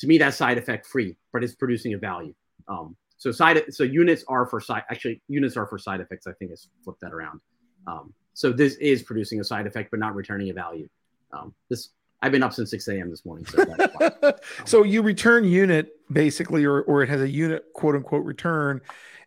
[0.00, 2.34] To me, that's side effect free, but it's producing a value.
[2.68, 6.26] Um, so side so units are for side actually units are for side effects.
[6.26, 7.40] I think it's flipped that around.
[7.86, 10.88] Um, so this is producing a side effect, but not returning a value.
[11.32, 13.10] Um, this I've been up since 6 a.m.
[13.10, 13.46] this morning.
[13.46, 14.32] So, um,
[14.64, 18.80] so you return unit basically, or, or it has a unit quote unquote return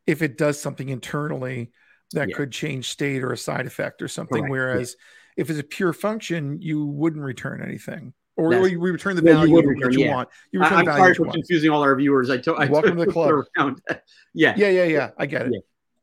[0.07, 1.71] if it does something internally
[2.13, 2.35] that yeah.
[2.35, 4.43] could change state or a side effect or something.
[4.43, 4.51] Correct.
[4.51, 4.95] Whereas
[5.37, 5.43] yeah.
[5.43, 8.13] if it's a pure function, you wouldn't return anything.
[8.37, 10.15] Or we return the value you, return, that you yeah.
[10.15, 10.29] want.
[10.51, 12.29] You return I, am sorry for confusing all our viewers.
[12.29, 13.45] I, to, I welcome to the club.
[14.33, 15.09] yeah, yeah, yeah, yeah.
[15.17, 15.53] I get it.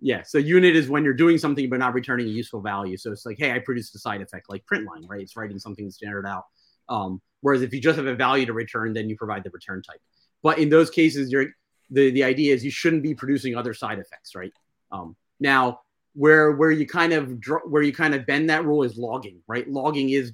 [0.00, 0.22] Yeah.
[0.22, 2.96] So unit is when you're doing something but not returning a useful value.
[2.96, 5.20] So it's like, hey, I produced a side effect, like print line, right?
[5.20, 6.44] It's writing something standard out.
[6.88, 9.82] Um, whereas if you just have a value to return, then you provide the return
[9.82, 10.00] type.
[10.42, 11.46] But in those cases, you're
[11.90, 14.52] the the idea is you shouldn't be producing other side effects, right?
[14.92, 15.80] Um, now
[16.18, 19.68] where where you kind of where you kind of bend that rule is logging, right?
[19.70, 20.32] Logging is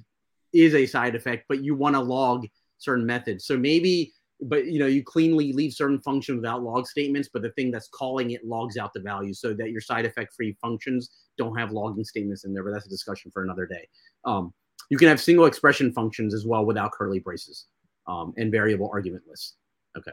[0.51, 2.47] is a side effect, but you want to log
[2.79, 3.45] certain methods.
[3.45, 4.11] So maybe
[4.41, 7.87] but you know you cleanly leave certain functions without log statements but the thing that's
[7.87, 11.71] calling it logs out the value so that your side effect free functions don't have
[11.71, 13.87] logging statements in there but that's a discussion for another day
[14.25, 14.53] um,
[14.89, 17.67] you can have single expression functions as well without curly braces
[18.07, 19.55] um, and variable argument lists
[19.97, 20.11] okay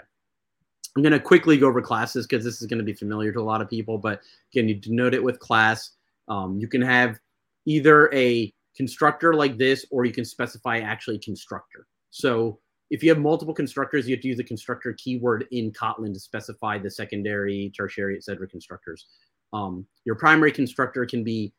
[0.97, 3.41] i'm going to quickly go over classes because this is going to be familiar to
[3.41, 4.21] a lot of people but
[4.53, 5.93] again you denote it with class
[6.29, 7.19] um, you can have
[7.67, 12.59] either a constructor like this or you can specify actually constructor so
[12.93, 16.21] if you have multiple constructors, you have to use the constructor keyword in Kotlin to
[16.21, 18.47] specify the secondary, tertiary, etc.
[18.47, 19.07] constructors.
[19.55, 21.55] Um, your primary constructor can be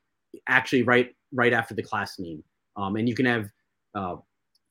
[0.48, 2.44] actually right right after the class name,
[2.78, 3.50] um, and you can have
[3.96, 4.18] uh,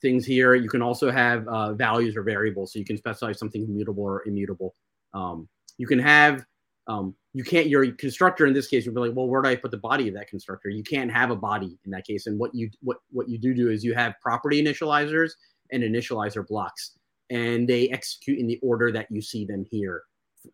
[0.03, 0.55] things here.
[0.55, 4.22] You can also have uh, values or variables, so you can specify something mutable or
[4.26, 4.74] immutable.
[5.14, 5.48] Um,
[5.78, 6.44] you can have
[6.88, 9.55] um, you can't your constructor in this case you'll be like well where do i
[9.55, 12.36] put the body of that constructor you can't have a body in that case and
[12.36, 15.30] what you what what you do do is you have property initializers
[15.72, 16.92] and initializer blocks,
[17.30, 20.03] and they execute in the order that you see them here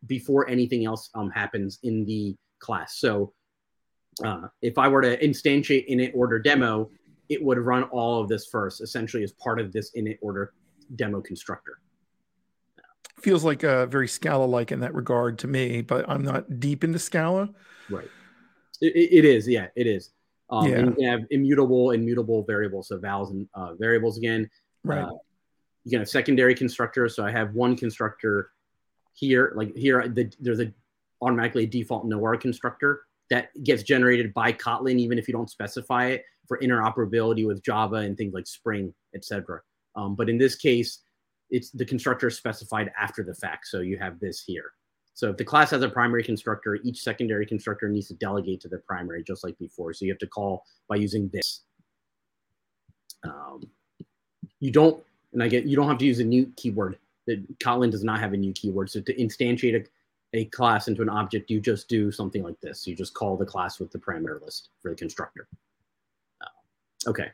[0.07, 2.99] before anything else um, happens in the class.
[2.99, 3.33] So
[4.25, 6.91] uh, if I were to instantiate init order demo,
[7.29, 10.53] it would run all of this first, essentially as part of this init order
[10.97, 11.79] demo constructor.
[13.21, 16.85] Feels like a uh, very Scala-like in that regard to me, but I'm not deep
[16.85, 17.51] into Scala.
[17.91, 18.09] Right.
[18.81, 20.11] it, it is, yeah, it is.
[20.51, 20.79] Um, yeah.
[20.79, 24.49] you can have immutable, immutable variables, so vowels and uh, variables again.
[24.85, 25.03] Right.
[25.03, 25.11] Uh,
[25.85, 27.17] you can have secondary constructors.
[27.17, 28.51] So I have one constructor
[29.15, 30.73] here, like here, the, there's a
[31.21, 36.07] automatically a default nowhere constructor that gets generated by Kotlin, even if you don't specify
[36.07, 39.61] it for interoperability with Java and things like Spring, etc.
[39.95, 41.03] Um, but in this case,
[41.51, 43.69] it's the constructor specified after the fact.
[43.69, 44.73] So you have this here.
[45.15, 48.69] So if the class has a primary constructor, each secondary constructor needs to delegate to
[48.69, 49.93] the primary, just like before.
[49.93, 51.63] So you have to call by using this.
[53.25, 53.69] Um,
[54.61, 56.99] you don't, and I get you don't have to use a new keyword.
[57.27, 58.91] That Kotlin does not have a new keyword.
[58.91, 62.87] So to instantiate a, a class into an object, you just do something like this.
[62.87, 65.49] You just call the class with the parameter list for the constructor.
[67.09, 67.31] Okay.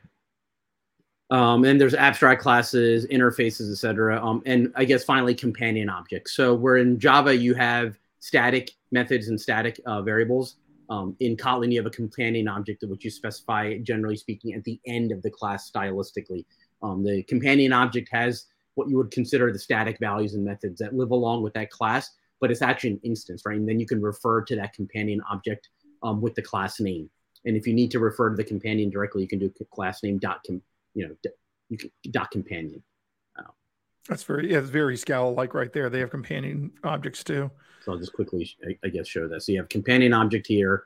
[1.31, 4.23] Um, and there's abstract classes, interfaces, etc.
[4.23, 6.35] Um, and I guess finally companion objects.
[6.35, 10.55] So where in Java you have static methods and static uh, variables.
[10.89, 14.79] Um, in Kotlin, you have a companion object which you specify, generally speaking, at the
[14.87, 16.43] end of the class stylistically.
[16.81, 20.95] Um, the companion object has what you would consider the static values and methods that
[20.95, 22.09] live along with that class,
[22.41, 23.57] but it's actually an instance, right?
[23.57, 25.69] And then you can refer to that companion object
[26.01, 27.09] um, with the class name.
[27.45, 30.17] And if you need to refer to the companion directly, you can do class name
[30.17, 30.61] dot com,
[30.93, 31.15] you know,
[31.69, 32.81] you can, dot companion.
[33.37, 33.51] Uh,
[34.09, 35.89] That's very yeah, it's very Scala like right there.
[35.89, 37.51] They have companion objects too.
[37.83, 38.49] So I'll just quickly,
[38.83, 39.43] I guess, show that.
[39.43, 40.85] So you have companion object here.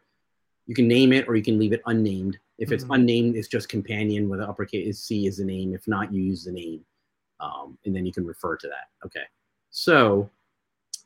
[0.68, 2.38] You can name it or you can leave it unnamed.
[2.58, 2.94] If it's mm-hmm.
[2.94, 5.74] unnamed, it's just companion with the uppercase C is the name.
[5.74, 6.84] If not, you use the name,
[7.40, 8.90] um, and then you can refer to that.
[9.06, 9.24] Okay.
[9.72, 10.30] So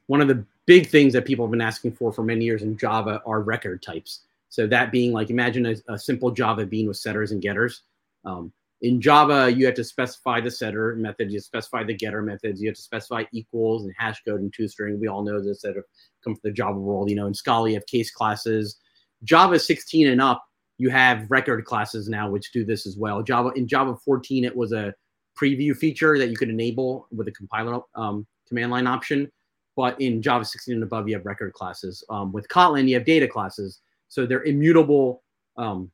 [0.07, 2.75] one of the big things that people have been asking for for many years in
[2.75, 4.21] Java are record types.
[4.53, 7.81] So that being like imagine a, a simple Java bean with setters and getters.
[8.23, 12.61] Um, in Java, you have to specify the setter method, you specify the getter methods,
[12.61, 14.99] you have to specify equals and hash code and toString.
[14.99, 15.85] We all know this that have
[16.23, 17.09] come from the Java world.
[17.09, 18.77] You know, in Scala, you have case classes.
[19.23, 20.45] Java 16 and up,
[20.77, 23.23] you have record classes now which do this as well.
[23.23, 24.93] Java in Java 14, it was a
[25.35, 29.31] preview feature that you could enable with a compiler um, command line option.
[29.75, 32.03] But in Java 16 and above, you have record classes.
[32.11, 33.79] Um, with Kotlin, you have data classes.
[34.13, 35.23] So they're immutable,
[35.57, 35.89] um,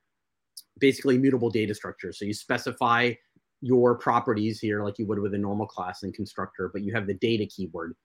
[0.77, 2.19] basically immutable data structures.
[2.19, 3.13] So you specify
[3.61, 7.07] your properties here like you would with a normal class and constructor, but you have
[7.07, 7.95] the data keyword.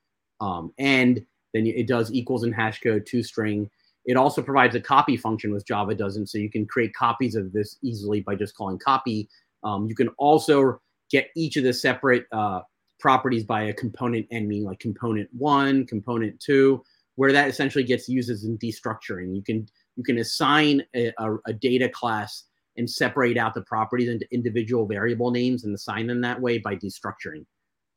[0.41, 3.69] Um, and then it does equals and hash code to string.
[4.05, 6.29] it also provides a copy function, which Java doesn't.
[6.29, 9.29] So you can create copies of this easily by just calling copy.
[9.65, 12.61] Um, you can also get each of the separate uh,
[13.01, 16.85] properties by a component N, meaning like component one, component two,
[17.17, 19.35] where that essentially gets used as in destructuring.
[19.35, 22.45] You can you can assign a, a, a data class
[22.76, 26.74] and separate out the properties into individual variable names and assign them that way by
[26.74, 27.45] destructuring.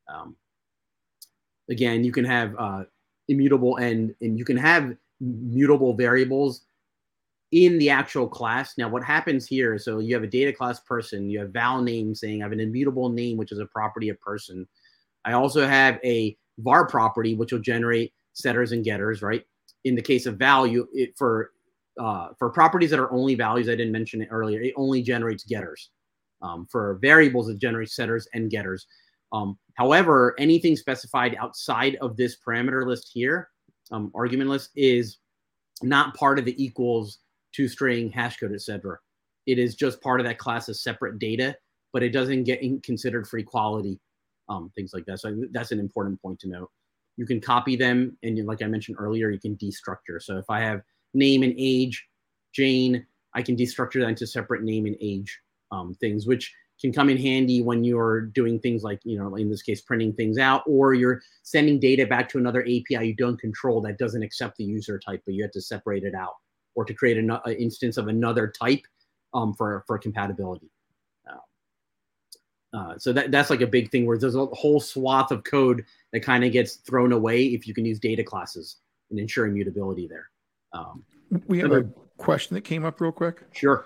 [0.08, 0.36] Um,
[1.70, 2.84] again, you can have uh,
[3.28, 6.62] immutable and and you can have mutable variables
[7.52, 8.78] in the actual class.
[8.78, 9.78] Now, what happens here?
[9.80, 12.60] So you have a data class person, you have val name saying I have an
[12.60, 14.68] immutable name, which is a property of person.
[15.26, 19.46] I also have a var property, which will generate setters and getters, right?
[19.86, 21.52] In the case of value, it for
[22.00, 25.44] uh, for properties that are only values, I didn't mention it earlier, it only generates
[25.44, 25.92] getters.
[26.42, 28.86] Um, for variables, it generates setters and getters.
[29.32, 33.50] Um, however, anything specified outside of this parameter list here
[33.92, 35.18] um, argument list is
[35.82, 37.20] not part of the equals
[37.54, 38.98] to string hash code, etc.
[39.46, 41.56] It is just part of that class of separate data,
[41.94, 44.00] but it doesn't get considered for equality
[44.50, 45.20] um, things like that.
[45.20, 46.70] So that's an important point to note.
[47.18, 50.22] You can copy them, and like I mentioned earlier, you can destructure.
[50.22, 50.82] So if I have
[51.18, 52.06] name and age,
[52.54, 55.40] Jane, I can destructure that into separate name and age
[55.72, 59.50] um, things, which can come in handy when you're doing things like, you know, in
[59.50, 63.40] this case, printing things out, or you're sending data back to another API you don't
[63.40, 66.36] control that doesn't accept the user type, but you have to separate it out,
[66.76, 68.82] or to create an instance of another type
[69.34, 70.70] um, for for compatibility.
[72.74, 75.86] Uh, so that that's like a big thing where there's a whole swath of code
[76.12, 78.78] that kind of gets thrown away if you can use data classes
[79.10, 80.30] and ensure immutability there.
[80.74, 81.04] Um,
[81.48, 81.84] we have a
[82.18, 83.44] question that came up real quick.
[83.54, 83.86] Sure.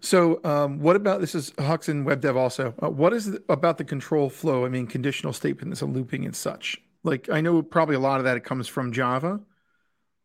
[0.00, 2.74] So, um, what about this is Hux and Web Dev also?
[2.82, 4.66] Uh, what is the, about the control flow?
[4.66, 6.76] I mean, conditional statements and looping and such.
[7.04, 9.40] Like, I know probably a lot of that it comes from Java,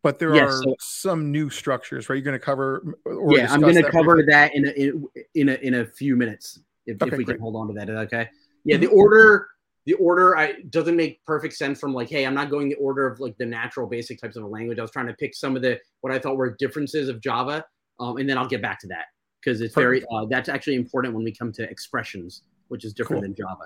[0.02, 2.16] but there yes, are so, some new structures, right?
[2.16, 2.98] You're going to cover.
[3.30, 4.32] yeah, I'm going to cover briefly?
[4.32, 7.36] that in a, in, in a in a few minutes if, okay, if we great.
[7.36, 7.90] can hold on to that.
[7.90, 8.30] Okay.
[8.64, 8.86] Yeah, mm-hmm.
[8.86, 9.48] the order
[9.88, 13.08] the order I doesn't make perfect sense from like, hey, I'm not going the order
[13.08, 14.80] of like the natural basic types of a language.
[14.80, 17.66] I was trying to pick some of the what I thought were differences of Java,
[18.02, 19.06] um, and then I'll get back to that
[19.42, 23.22] because it's very uh, that's actually important when we come to expressions, which is different
[23.22, 23.30] cool.
[23.30, 23.64] than Java.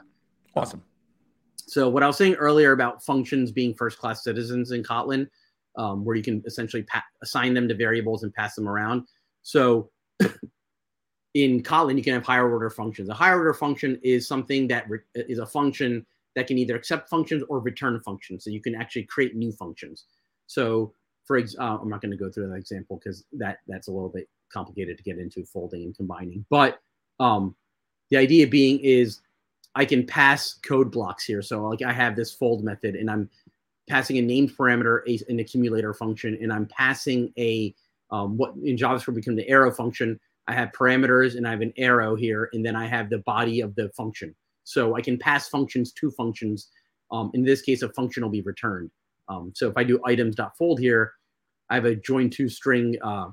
[0.55, 0.84] Awesome.
[1.57, 5.28] so what I was saying earlier about functions being first-class citizens in Kotlin,
[5.76, 9.07] um, where you can essentially pa- assign them to variables and pass them around.
[9.41, 9.89] So
[11.34, 13.09] in Kotlin, you can have higher order functions.
[13.09, 16.05] A higher order function is something that re- is a function
[16.36, 18.43] that can either accept functions or return functions.
[18.43, 20.05] So you can actually create new functions.
[20.47, 20.93] So
[21.25, 23.91] for ex- uh, I'm not going to go through that example because that that's a
[23.91, 26.45] little bit complicated to get into folding and combining.
[26.49, 26.79] But
[27.19, 27.55] um,
[28.09, 29.21] the idea being is
[29.75, 31.41] I can pass code blocks here.
[31.41, 33.29] So like I have this fold method and I'm
[33.88, 37.73] passing a named parameter, a, an accumulator function, and I'm passing a
[38.09, 40.19] um, what in JavaScript become the arrow function.
[40.51, 43.61] I have parameters and I have an arrow here, and then I have the body
[43.61, 44.35] of the function.
[44.63, 46.69] So I can pass functions to functions.
[47.11, 48.91] Um, in this case, a function will be returned.
[49.29, 51.13] Um, so if I do items.fold here,
[51.69, 53.29] I have a join to string uh,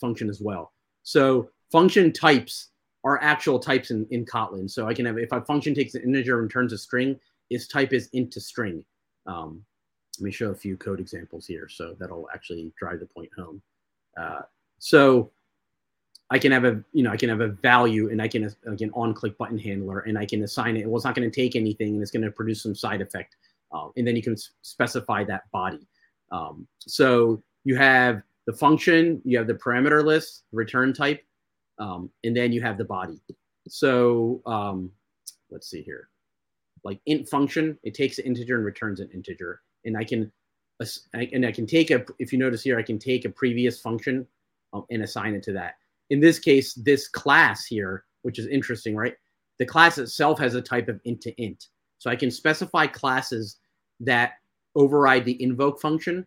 [0.00, 0.72] function as well.
[1.02, 2.70] So function types
[3.04, 4.70] are actual types in, in Kotlin.
[4.70, 7.18] So I can have, if a function takes an integer and returns a string,
[7.50, 8.84] its type is int to string.
[9.26, 9.62] Um,
[10.18, 11.68] let me show a few code examples here.
[11.68, 13.60] So that'll actually drive the point home.
[14.18, 14.42] Uh,
[14.78, 15.30] so
[16.32, 18.80] I can have a, you know, I can have a value and I can, like
[18.80, 20.86] an on click button handler and I can assign it.
[20.86, 23.36] Well, it's not going to take anything and it's going to produce some side effect.
[23.70, 25.86] Uh, and then you can specify that body.
[26.30, 31.22] Um, so you have the function, you have the parameter list, return type,
[31.78, 33.20] um, and then you have the body.
[33.68, 34.90] So um,
[35.50, 36.08] let's see here.
[36.82, 39.60] Like int function, it takes an integer and returns an integer.
[39.84, 40.32] And I can,
[41.12, 44.26] and I can take a, if you notice here, I can take a previous function
[44.72, 45.74] um, and assign it to that.
[46.12, 49.14] In this case, this class here, which is interesting, right?
[49.58, 51.68] The class itself has a type of int to int.
[51.96, 53.58] So I can specify classes
[54.00, 54.32] that
[54.76, 56.26] override the invoke function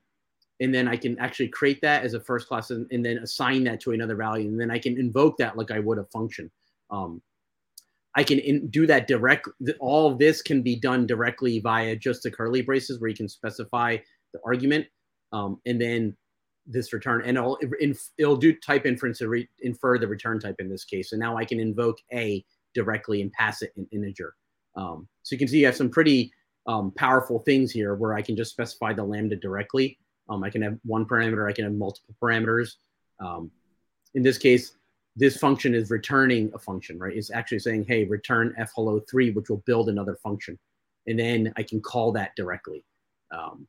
[0.59, 3.63] and then I can actually create that as a first class and, and, then assign
[3.65, 4.47] that to another value.
[4.47, 6.49] And then I can invoke that like I would a function.
[6.89, 7.21] Um,
[8.15, 9.49] I can in, do that direct.
[9.79, 13.29] All of this can be done directly via just the curly braces where you can
[13.29, 13.97] specify
[14.33, 14.87] the argument
[15.31, 16.15] um, and then
[16.67, 17.59] this return and it'll,
[18.17, 21.11] it'll do type inference to re, infer the return type in this case.
[21.11, 22.43] And now I can invoke a
[22.73, 24.33] directly and pass it an integer.
[24.75, 26.31] Um, so you can see you have some pretty
[26.67, 29.99] um, powerful things here where I can just specify the lambda directly
[30.29, 32.75] um, I can have one parameter, I can have multiple parameters.
[33.19, 33.51] Um,
[34.13, 34.73] in this case,
[35.15, 37.15] this function is returning a function, right?
[37.15, 40.57] It's actually saying, hey, return f hello 3, which will build another function.
[41.07, 42.83] And then I can call that directly.
[43.31, 43.67] Um,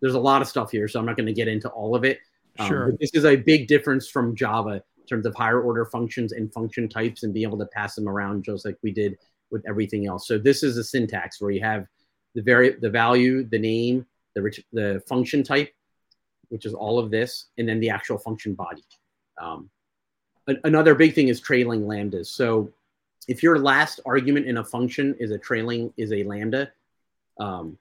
[0.00, 2.04] there's a lot of stuff here, so I'm not going to get into all of
[2.04, 2.18] it.
[2.58, 2.92] Um, sure.
[3.00, 6.88] this is a big difference from Java in terms of higher order functions and function
[6.88, 9.16] types and being able to pass them around just like we did
[9.50, 10.26] with everything else.
[10.26, 11.86] So this is a syntax where you have
[12.34, 15.72] the very the value, the name, the the function type,
[16.48, 18.84] which is all of this, and then the actual function body.
[19.40, 19.70] Um,
[20.64, 22.26] another big thing is trailing lambdas.
[22.26, 22.72] So
[23.28, 26.70] if your last argument in a function is a trailing is a lambda,
[27.38, 27.78] um,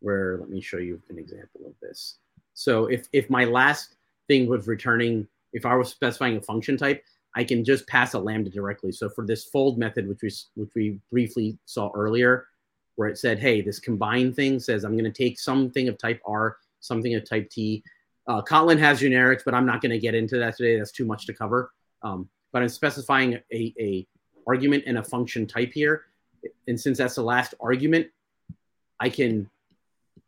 [0.00, 2.16] where let me show you an example of this.
[2.54, 3.96] So if if my last
[4.30, 7.02] thing was returning, if I was specifying a function type,
[7.34, 8.92] I can just pass a lambda directly.
[8.92, 12.46] So for this fold method, which we which we briefly saw earlier,
[12.94, 16.20] where it said, hey, this combine thing says I'm going to take something of type
[16.24, 17.82] R something of type T.
[18.26, 20.78] Uh, Kotlin has generics, but I'm not going to get into that today.
[20.78, 21.72] That's too much to cover.
[22.02, 24.06] Um, but I'm specifying a, a
[24.46, 26.04] argument and a function type here.
[26.68, 28.06] And since that's the last argument,
[28.98, 29.50] I can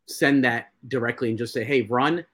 [0.09, 2.27] send that directly and just say, hey, run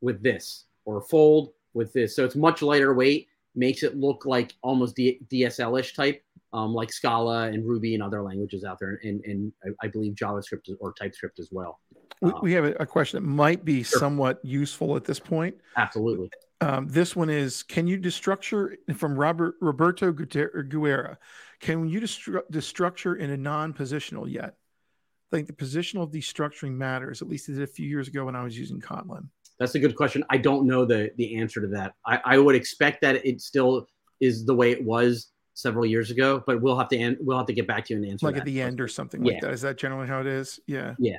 [0.00, 2.16] with this or fold with this.
[2.16, 6.22] So it's much lighter weight, makes it look like almost D- DSL-ish type.
[6.54, 10.14] um, like Scala and Ruby and other languages out there, and, and I, I believe
[10.14, 11.78] JavaScript or TypeScript as well.
[12.22, 13.98] We, we have a question that might be sure.
[13.98, 15.56] somewhat useful at this point.
[15.76, 16.30] Absolutely.
[16.62, 21.18] Um, this one is Can you destructure from Robert Roberto Guerra?
[21.60, 24.54] Can you destru- destructure in a non positional yet?
[25.30, 28.34] I think the positional destructuring matters, at least it did a few years ago when
[28.34, 29.28] I was using Kotlin.
[29.58, 30.24] That's a good question.
[30.30, 31.94] I don't know the the answer to that.
[32.06, 33.86] I, I would expect that it still
[34.20, 37.46] is the way it was several years ago, but we'll have to an- we'll have
[37.46, 38.26] to get back to you and answer.
[38.26, 39.32] Like at the end or something yeah.
[39.32, 39.50] like that.
[39.52, 40.60] Is that generally how it is?
[40.66, 40.94] Yeah.
[40.98, 41.18] Yeah,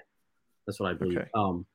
[0.65, 1.17] that's what I believe.
[1.17, 1.29] Okay.
[1.35, 1.65] Um,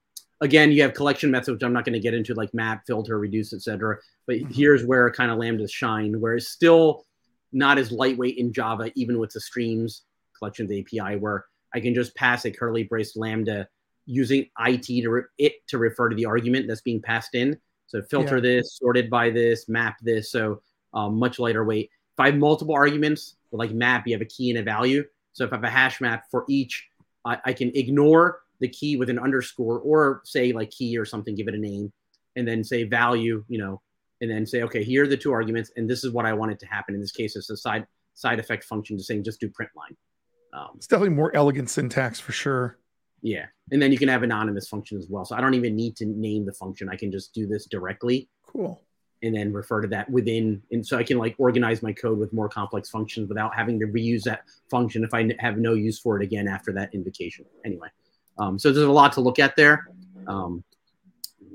[0.41, 3.19] again, you have collection methods, which I'm not going to get into, like map, filter,
[3.19, 3.99] reduce, etc.
[4.27, 4.53] But mm-hmm.
[4.53, 7.05] here's where kind of lambdas shine, where it's still
[7.53, 10.03] not as lightweight in Java, even with the streams
[10.39, 13.69] collections API, where I can just pass a curly brace lambda
[14.07, 17.59] using it to re- it to refer to the argument that's being passed in.
[17.87, 18.43] So filter yeah.
[18.43, 20.31] this, sorted by this, map this.
[20.31, 20.63] So
[20.93, 21.91] um, much lighter weight.
[22.15, 25.05] If I have multiple arguments, like map, you have a key and a value.
[25.33, 26.87] So if I have a hash map for each,
[27.25, 31.35] I, I can ignore the key with an underscore or say like key or something,
[31.35, 31.93] give it a name,
[32.37, 33.81] and then say value, you know,
[34.21, 36.53] and then say, okay, here are the two arguments, and this is what I want
[36.53, 36.95] it to happen.
[36.95, 39.97] In this case, it's a side side effect function to saying just do print line.
[40.55, 42.79] Um, it's definitely more elegant syntax for sure.
[43.23, 43.47] Yeah.
[43.73, 45.25] And then you can have anonymous function as well.
[45.25, 46.89] So I don't even need to name the function.
[46.89, 48.29] I can just do this directly.
[48.47, 48.83] Cool.
[49.23, 50.63] And then refer to that within.
[50.71, 53.87] And so I can like organize my code with more complex functions without having to
[53.87, 57.47] reuse that function if I have no use for it again after that invocation.
[57.65, 57.89] Anyway.
[58.39, 59.89] Um, so there's a lot to look at there.
[60.27, 60.63] Um,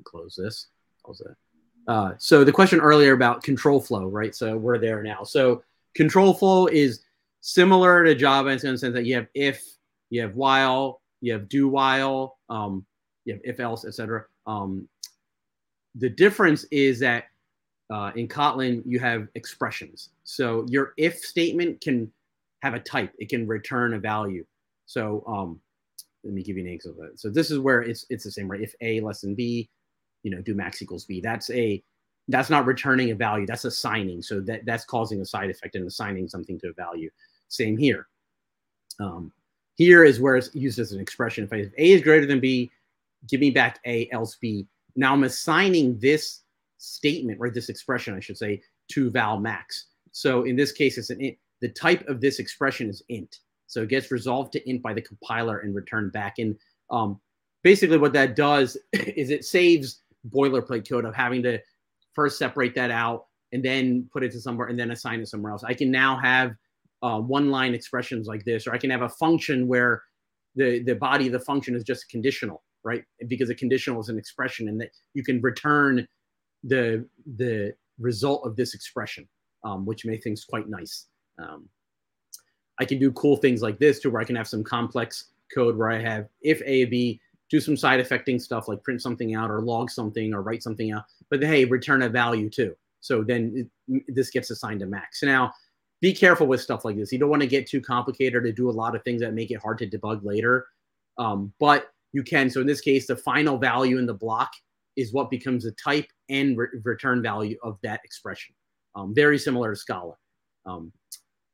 [0.04, 0.68] close this.
[1.04, 1.36] Close that.
[1.92, 4.36] Uh, so the question earlier about control flow, right?
[4.36, 5.24] So we're there now.
[5.24, 7.02] So control flow is
[7.42, 9.64] similar to Java in the sense that you have if,
[10.10, 12.86] you have while, you have do while, um,
[13.26, 14.26] you have if else, etc.
[14.48, 14.88] Um,
[15.96, 17.26] the difference is that
[17.90, 20.10] uh, in Kotlin you have expressions.
[20.24, 22.12] So your if statement can
[22.62, 24.46] have a type; it can return a value.
[24.86, 25.60] So um,
[26.24, 27.10] let me give you an example.
[27.16, 28.62] So this is where it's it's the same, right?
[28.62, 29.70] If a less than b,
[30.24, 31.22] you know, do max equals b.
[31.22, 31.84] That's a
[32.28, 33.48] that's not returning a value.
[33.48, 34.22] That's assigning.
[34.22, 37.10] So that that's causing a side effect and assigning something to a value.
[37.50, 38.08] Same here.
[39.00, 39.32] Um,
[39.76, 41.44] here is where it's used as an expression.
[41.44, 42.72] If, I, if A is greater than B,
[43.28, 44.68] give me back A, else B.
[44.96, 46.42] Now I'm assigning this
[46.78, 49.88] statement, or this expression, I should say, to val max.
[50.12, 51.38] So in this case, it's an int.
[51.62, 53.40] The type of this expression is int.
[53.68, 56.40] So it gets resolved to int by the compiler and returned back.
[56.40, 56.58] And
[56.90, 57.20] um,
[57.64, 61.60] basically what that does is it saves boilerplate code of having to
[62.14, 65.52] first separate that out and then put it to somewhere and then assign it somewhere
[65.52, 65.64] else.
[65.64, 66.56] I can now have
[67.02, 70.04] uh, one line expressions like this, or I can have a function where
[70.56, 73.04] the, the body of the function is just conditional, right?
[73.28, 76.08] Because a conditional is an expression and that you can return
[76.64, 77.06] the,
[77.38, 79.28] the result of this expression,
[79.64, 81.08] um, which makes things quite nice.
[81.38, 81.70] Um,
[82.80, 85.78] I can do cool things like this too, where I can have some complex code
[85.78, 87.20] where I have if A, B,
[87.50, 90.92] do some side effecting stuff like print something out or log something or write something
[90.92, 92.76] out, but hey, return a value too.
[93.02, 95.24] So then it, this gets assigned to max.
[95.24, 95.52] Now
[96.02, 97.12] be careful with stuff like this.
[97.12, 99.52] You don't want to get too complicated to do a lot of things that make
[99.52, 100.68] it hard to debug later.
[101.18, 102.50] Um, but you can.
[102.50, 104.52] So in this case, the final value in the block
[104.96, 108.56] is what becomes the type and re- return value of that expression.
[108.96, 110.16] Um, very similar to Scala.
[110.66, 110.92] Um,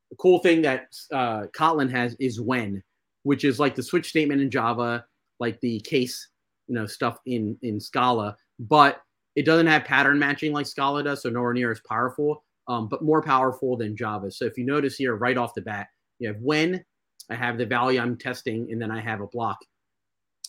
[0.10, 2.84] the cool thing that uh, Kotlin has is when,
[3.24, 5.06] which is like the switch statement in Java,
[5.40, 6.30] like the case,
[6.68, 9.02] you know, stuff in in Scala, but
[9.36, 13.04] it doesn't have pattern matching like Scala does, so nowhere near as powerful um, but
[13.04, 14.32] more powerful than Java.
[14.32, 15.88] So if you notice here right off the bat,
[16.20, 16.84] you have when
[17.30, 19.58] I have the value I'm testing, and then I have a block.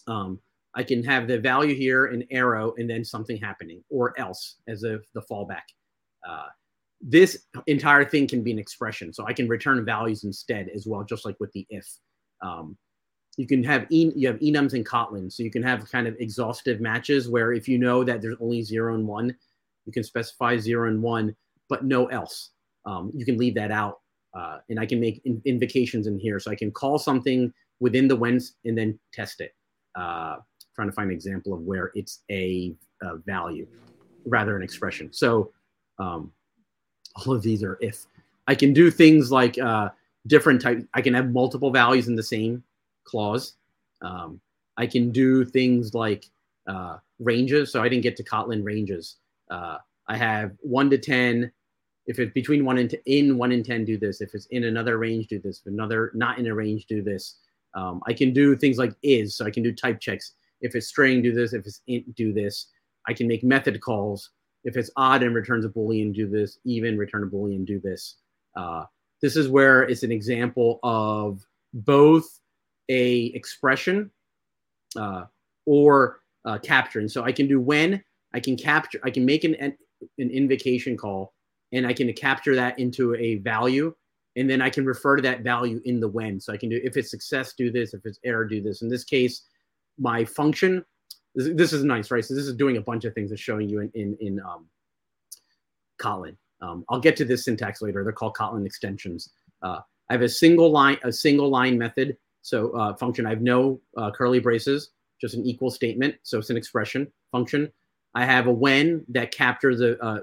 [0.06, 0.40] Um,
[0.74, 4.84] I can have the value here, an arrow, and then something happening, or else as
[4.84, 5.62] a, the fallback.
[6.26, 6.46] Uh,
[7.00, 11.02] this entire thing can be an expression, so I can return values instead as well,
[11.04, 11.86] just like with the if.
[12.42, 12.76] Um,
[13.38, 16.16] you can have e, you have enums and Kotlin, so you can have kind of
[16.18, 19.34] exhaustive matches where if you know that there's only zero and one,
[19.84, 21.34] you can specify zero and one
[21.68, 22.50] but no else.
[22.84, 24.00] Um, you can leave that out.
[24.34, 26.38] Uh, and I can make in- invocations in here.
[26.38, 29.54] So I can call something within the when and then test it.
[29.94, 30.36] Uh,
[30.74, 33.66] trying to find an example of where it's a, a value
[34.26, 35.12] rather an expression.
[35.12, 35.52] So
[35.98, 36.32] um,
[37.14, 38.06] all of these are if.
[38.48, 39.88] I can do things like uh,
[40.26, 40.86] different type.
[40.94, 42.62] I can have multiple values in the same
[43.04, 43.54] clause.
[44.02, 44.40] Um,
[44.76, 46.26] I can do things like
[46.66, 47.72] uh, ranges.
[47.72, 49.16] So I didn't get to Kotlin ranges.
[49.50, 51.50] Uh, I have one to 10.
[52.06, 54.20] If it's between one and t- in one and 10, do this.
[54.20, 55.60] If it's in another range, do this.
[55.60, 57.38] If another not in a range, do this.
[57.74, 60.32] Um, I can do things like is, so I can do type checks.
[60.60, 61.52] If it's string, do this.
[61.52, 62.68] If it's int, do this.
[63.06, 64.30] I can make method calls.
[64.64, 66.58] If it's odd and returns a boolean, do this.
[66.64, 68.16] Even return a boolean, do this.
[68.56, 68.84] Uh,
[69.20, 72.40] this is where it's an example of both
[72.88, 74.10] a expression
[74.96, 75.24] uh,
[75.66, 77.08] or uh, capturing.
[77.08, 78.02] So I can do when
[78.32, 81.34] I can capture, I can make an, an invocation call
[81.72, 83.94] and I can capture that into a value.
[84.36, 86.38] And then I can refer to that value in the when.
[86.40, 87.94] So I can do, if it's success, do this.
[87.94, 88.82] If it's error, do this.
[88.82, 89.42] In this case,
[89.98, 90.84] my function,
[91.34, 92.24] this, this is nice, right?
[92.24, 93.32] So this is doing a bunch of things.
[93.32, 94.66] It's showing you in, in, in um,
[95.98, 96.36] Kotlin.
[96.60, 98.04] Um, I'll get to this syntax later.
[98.04, 99.30] They're called Kotlin extensions.
[99.62, 102.16] Uh, I have a single line, a single line method.
[102.42, 104.90] So uh, function, I have no uh, curly braces,
[105.20, 106.14] just an equal statement.
[106.22, 107.72] So it's an expression function.
[108.14, 110.22] I have a when that captures a,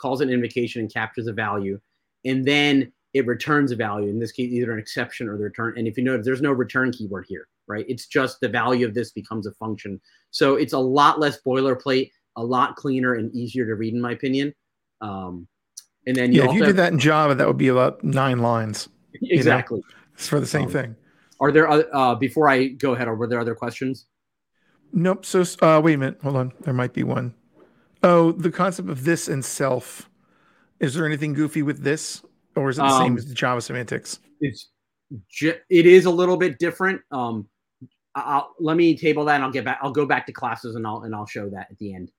[0.00, 1.78] calls an invocation and captures a value.
[2.24, 5.74] And then it returns a value, in this case, either an exception or the return.
[5.76, 7.84] And if you notice, there's no return keyword here, right?
[7.88, 10.00] It's just the value of this becomes a function.
[10.30, 14.12] So it's a lot less boilerplate, a lot cleaner and easier to read, in my
[14.12, 14.54] opinion.
[15.00, 15.48] Um,
[16.06, 18.38] and then you yeah, if you did that in Java, that would be about nine
[18.38, 18.88] lines.
[19.22, 19.78] Exactly.
[19.78, 19.96] You know?
[20.14, 20.96] It's for the same um, thing.
[21.40, 23.08] Are there other, uh, before I go ahead?
[23.08, 24.06] Were there other questions?
[24.92, 25.24] Nope.
[25.24, 26.20] So uh, wait a minute.
[26.22, 26.52] Hold on.
[26.60, 27.34] There might be one.
[28.02, 30.08] Oh, the concept of this and self.
[30.78, 32.22] Is there anything goofy with this,
[32.56, 34.20] or is it the um, same as the Java semantics?
[34.40, 34.70] It's
[35.30, 37.02] it is a little bit different.
[37.10, 37.48] Um,
[38.14, 39.78] I'll, let me table that, and I'll get back.
[39.82, 42.10] I'll go back to classes, and I'll and I'll show that at the end.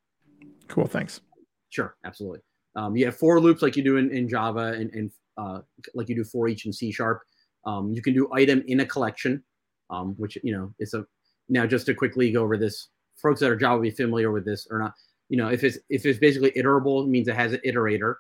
[0.68, 0.88] Cool.
[0.88, 1.22] Thanks.
[1.70, 1.96] Sure.
[2.06, 2.40] Absolutely.
[2.76, 5.62] Um, you have for loops like you do in, in Java and, and uh,
[5.94, 7.22] like you do for each in C sharp.
[7.66, 9.44] Um, you can do item in a collection,
[9.90, 11.06] um, which you know is a
[11.50, 12.90] now just to quickly go over this.
[13.22, 14.94] Folks that are Java will be familiar with this or not.
[15.32, 18.16] You know, if it's if it's basically iterable, it means it has an iterator,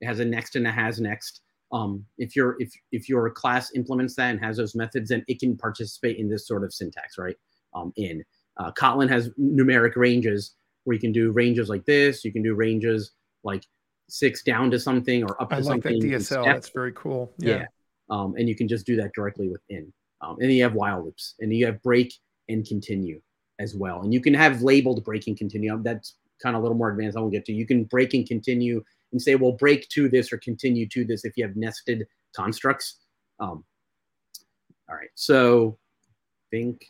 [0.00, 1.42] it has a next and a has next.
[1.70, 5.38] Um, if your if if your class implements that and has those methods, then it
[5.38, 7.36] can participate in this sort of syntax, right?
[7.74, 8.24] Um, in
[8.56, 10.54] uh, Kotlin has numeric ranges
[10.84, 12.24] where you can do ranges like this.
[12.24, 13.12] You can do ranges
[13.44, 13.62] like
[14.08, 16.00] six down to something or up to I like something.
[16.00, 16.42] that DSL.
[16.42, 17.34] That's very cool.
[17.36, 17.56] Yeah.
[17.56, 17.66] yeah.
[18.08, 19.92] Um, and you can just do that directly within.
[20.22, 22.14] Um, and then you have while loops, and you have break
[22.48, 23.20] and continue
[23.58, 24.00] as well.
[24.00, 25.78] And you can have labeled break and continue.
[25.82, 27.16] That's kind of a little more advanced.
[27.16, 27.52] I won't get to.
[27.52, 28.82] You can break and continue
[29.12, 32.96] and say, well, break to this or continue to this if you have nested constructs.
[33.40, 33.64] Um,
[34.88, 35.10] all right.
[35.14, 35.78] So
[36.52, 36.86] I think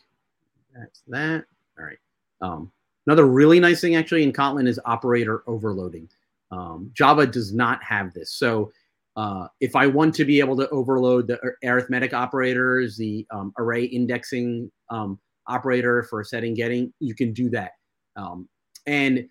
[0.75, 1.45] that's that.
[1.77, 1.97] All right.
[2.41, 2.71] Um,
[3.05, 6.09] another really nice thing actually in Kotlin is operator overloading.
[6.51, 8.31] Um, Java does not have this.
[8.31, 8.71] So
[9.15, 13.83] uh, if I want to be able to overload the arithmetic operators, the um, array
[13.85, 17.71] indexing um, operator for setting getting, you can do that.
[18.15, 18.47] Um,
[18.85, 19.27] and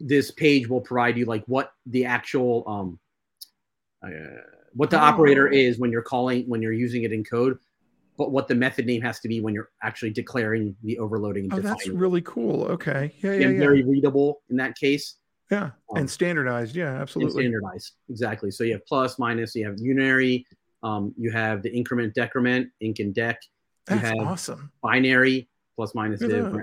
[0.00, 2.98] this page will provide you like what the actual um,
[4.04, 4.10] uh,
[4.72, 5.04] what the oh.
[5.04, 7.58] operator is when you're calling when you're using it in code
[8.16, 11.48] but what the method name has to be when you're actually declaring the overloading.
[11.52, 12.64] oh, that's really cool.
[12.64, 13.58] Okay, yeah, yeah, yeah.
[13.58, 15.16] Very readable in that case.
[15.50, 16.74] Yeah, um, and standardized.
[16.76, 17.42] Yeah, absolutely.
[17.42, 18.50] standardized, exactly.
[18.50, 19.54] So you have plus, minus.
[19.54, 20.44] You have unary.
[20.82, 23.36] Um, you have the increment, decrement, inc and dec.
[23.90, 24.70] You That's awesome.
[24.82, 26.54] Binary, plus, minus, div,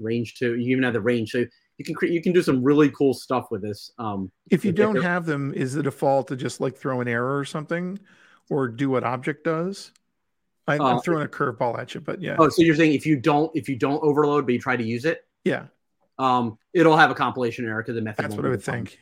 [0.00, 0.40] rangeTo.
[0.40, 1.30] You even have the range.
[1.30, 1.44] So
[1.78, 2.12] you can create.
[2.12, 3.92] You can do some really cool stuff with this.
[3.98, 7.38] Um, if you don't have them, is the default to just like throw an error
[7.38, 7.98] or something,
[8.50, 9.92] or do what object does?
[10.68, 12.36] I, am uh, throwing a curveball at you, but yeah.
[12.38, 14.84] Oh, so you're saying if you don't if you don't overload, but you try to
[14.84, 15.24] use it?
[15.44, 15.66] Yeah
[16.18, 18.24] um, it'll have a compilation error because the method.
[18.24, 18.98] That's what I would think.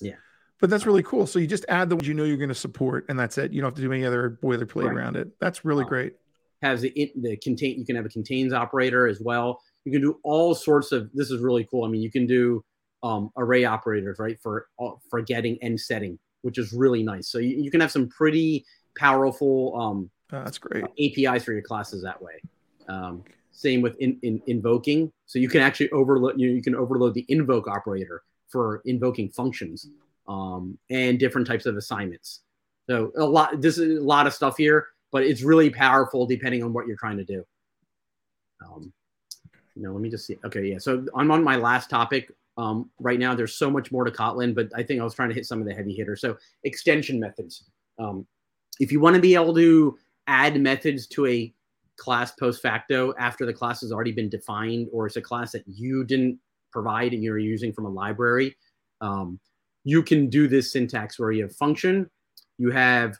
[0.00, 0.14] Yeah,
[0.60, 1.26] but that's really cool.
[1.26, 3.52] So you just add the ones you know you're going to support, and that's it.
[3.52, 4.94] You don't have to do any other boilerplate right.
[4.94, 5.28] around it.
[5.40, 6.14] That's really um, great.
[6.62, 7.78] Has the the contain.
[7.78, 9.60] You can have a contains operator as well.
[9.84, 11.10] You can do all sorts of.
[11.12, 11.84] This is really cool.
[11.84, 12.64] I mean, you can do
[13.02, 17.28] um, array operators right for uh, for getting and setting, which is really nice.
[17.28, 18.64] So you, you can have some pretty
[18.96, 19.78] powerful.
[19.78, 22.40] Um, oh, that's great APIs for your classes that way.
[22.88, 25.12] Um, same with in, in, invoking.
[25.26, 29.28] So you can actually overload you, know, you can overload the invoke operator for invoking
[29.28, 29.88] functions
[30.26, 32.40] um, and different types of assignments.
[32.88, 36.62] So a lot this is a lot of stuff here, but it's really powerful depending
[36.62, 37.44] on what you're trying to do.
[38.64, 38.92] Um,
[39.82, 40.38] know, let me just see.
[40.44, 40.78] Okay, yeah.
[40.78, 43.34] So I'm on my last topic um, right now.
[43.34, 45.60] There's so much more to Kotlin, but I think I was trying to hit some
[45.60, 46.20] of the heavy hitters.
[46.20, 47.64] So extension methods.
[47.98, 48.26] Um,
[48.80, 49.96] if you want to be able to
[50.26, 51.52] add methods to a
[51.96, 55.62] class post facto after the class has already been defined or it's a class that
[55.66, 56.38] you didn't
[56.72, 58.56] provide and you're using from a library
[59.00, 59.38] um,
[59.84, 62.10] you can do this syntax where you have function
[62.58, 63.16] you have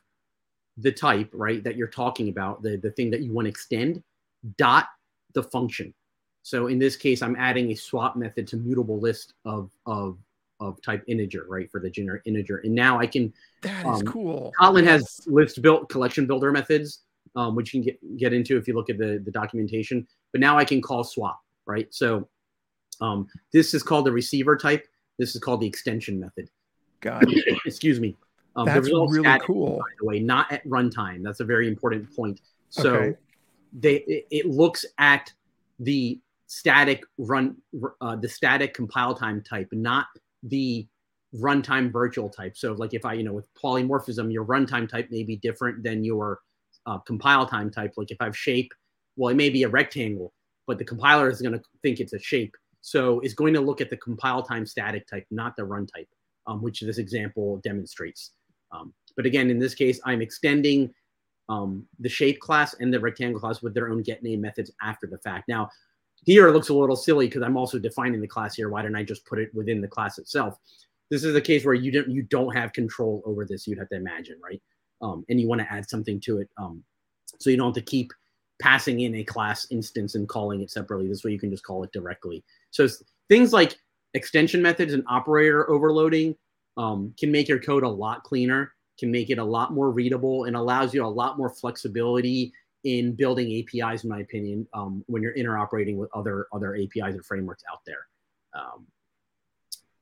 [0.78, 4.02] the type right that you're talking about the, the thing that you want to extend
[4.58, 4.88] dot
[5.34, 5.94] the function
[6.44, 10.16] so in this case i'm adding a swap method to mutable list of of
[10.60, 14.02] of type integer right for the generic integer and now i can that is um,
[14.02, 17.00] cool kotlin has list built collection builder methods
[17.36, 20.06] um, which you can get, get into if you look at the, the documentation.
[20.32, 21.92] But now I can call swap, right?
[21.92, 22.28] So
[23.00, 24.86] um, this is called the receiver type.
[25.18, 26.48] This is called the extension method.
[27.00, 27.58] Got it.
[27.66, 28.16] Excuse me.
[28.56, 29.78] Um, That's really static, cool.
[29.78, 31.22] By the way, not at runtime.
[31.22, 32.40] That's a very important point.
[32.68, 33.16] So okay.
[33.72, 35.32] they it, it, looks at
[35.80, 37.56] the static run,
[38.00, 40.06] uh, the static compile time type, not
[40.42, 40.86] the
[41.34, 42.56] runtime virtual type.
[42.56, 46.04] So like if I, you know, with polymorphism, your runtime type may be different than
[46.04, 46.40] your
[46.86, 47.94] uh, compile time type.
[47.96, 48.72] Like if I have shape,
[49.16, 50.32] well, it may be a rectangle,
[50.66, 52.54] but the compiler is going to think it's a shape.
[52.82, 56.08] So it's going to look at the compile time static type, not the run type,
[56.46, 58.32] um, which this example demonstrates.
[58.72, 60.92] Um, but again, in this case, I'm extending
[61.48, 65.06] um, the shape class and the rectangle class with their own get name methods after
[65.06, 65.48] the fact.
[65.48, 65.70] Now,
[66.24, 68.68] here it looks a little silly because I'm also defining the class here.
[68.68, 70.58] Why didn't I just put it within the class itself?
[71.10, 73.66] This is a case where you don't you don't have control over this.
[73.66, 74.60] You'd have to imagine, right?
[75.02, 76.82] Um, and you want to add something to it, um,
[77.38, 78.12] so you don't have to keep
[78.60, 81.08] passing in a class instance and calling it separately.
[81.08, 82.42] This way, you can just call it directly.
[82.70, 82.88] So
[83.28, 83.76] things like
[84.14, 86.36] extension methods and operator overloading
[86.76, 90.44] um, can make your code a lot cleaner, can make it a lot more readable,
[90.44, 92.52] and allows you a lot more flexibility
[92.84, 97.24] in building APIs, in my opinion, um, when you're interoperating with other other APIs and
[97.24, 98.06] frameworks out there.
[98.54, 98.86] Um,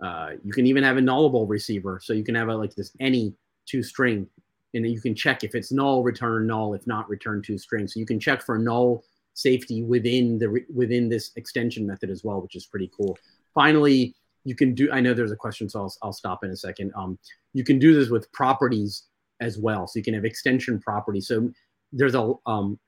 [0.03, 2.91] uh, you can even have a nullable receiver, so you can have a, like this
[2.99, 3.35] any
[3.73, 4.27] toString,
[4.75, 7.89] and you can check if it's null, return null, if not, return toString.
[7.89, 9.05] So you can check for null
[9.35, 13.17] safety within the within this extension method as well, which is pretty cool.
[13.55, 14.15] Finally,
[14.45, 14.91] you can do.
[14.91, 16.93] I know there's a question, so I'll, I'll stop in a second.
[16.97, 17.19] Um,
[17.53, 19.05] you can do this with properties
[19.41, 21.29] as well, so you can have extension properties.
[21.29, 21.51] So
[21.93, 22.79] there's a um,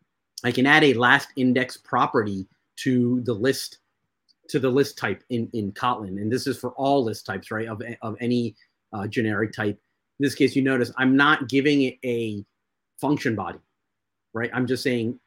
[0.45, 3.79] I can add a last index property to the list
[4.49, 7.69] to the list type in in Kotlin, and this is for all list types, right?
[7.69, 8.57] Of of any
[8.93, 9.81] uh, generic type.
[10.21, 12.45] In this case, you notice I'm not giving it a
[13.01, 13.59] function body,
[14.33, 14.51] right?
[14.55, 15.19] I'm just saying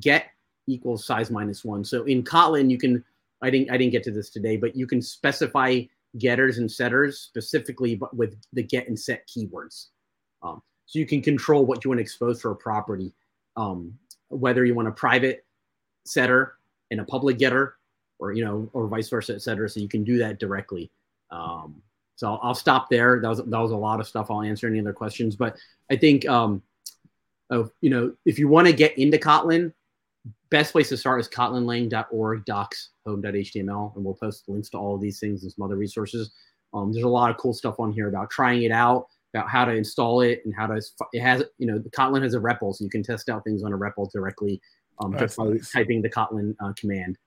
[0.00, 0.26] get
[0.66, 1.84] equals size minus one.
[1.84, 3.04] So in Kotlin, you can
[3.42, 5.82] I didn't I didn't get to this today, but you can specify
[6.18, 9.86] getters and setters specifically, but with the get and set keywords.
[10.42, 13.12] Um, so you can control what you want to expose for a property,
[13.58, 13.92] um,
[14.28, 15.44] whether you want a private
[16.06, 16.54] setter
[16.90, 17.76] and a public getter,
[18.18, 19.68] or you know, or vice versa, et cetera.
[19.68, 20.90] So you can do that directly.
[21.30, 21.82] Um,
[22.16, 23.20] so I'll, I'll, stop there.
[23.20, 24.30] That was that was a lot of stuff.
[24.30, 25.58] I'll answer any other questions, but
[25.90, 26.62] I think um,
[27.50, 29.74] oh, you know, if you want to get into Kotlin,
[30.48, 35.02] best place to start is kotlinlang.org docs home.html, and we'll post links to all of
[35.02, 36.30] these things and some other resources.
[36.72, 39.64] Um, there's a lot of cool stuff on here about trying it out about how
[39.64, 40.80] to install it and how to
[41.12, 43.62] it has you know the Kotlin has a REPL, so you can test out things
[43.62, 44.60] on a REPL directly
[45.00, 45.70] um, just by nice.
[45.70, 47.18] typing the Kotlin uh, command.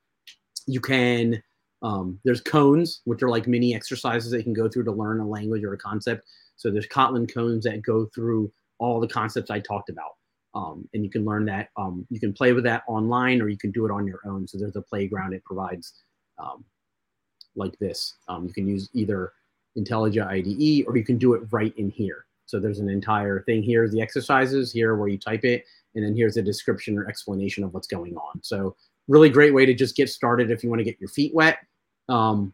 [0.68, 1.41] You can
[1.82, 5.19] um, there's koans, which are like mini exercises that you can go through to learn
[5.19, 6.28] a language or a concept.
[6.56, 10.11] So there's Kotlin koans that go through all the concepts I talked about.
[10.53, 11.69] Um, and you can learn that.
[11.78, 14.48] Um, you can play with that online or you can do it on your own.
[14.48, 15.94] So there's a playground it provides
[16.38, 16.65] um,
[17.56, 18.15] like this.
[18.28, 19.32] Um, you can use either
[19.77, 22.26] IntelliJ IDE, or you can do it right in here.
[22.45, 25.64] So there's an entire thing here, the exercises here where you type it,
[25.95, 28.41] and then here's a description or explanation of what's going on.
[28.43, 28.76] So
[29.07, 31.60] really great way to just get started if you want to get your feet wet.
[32.10, 32.53] Um,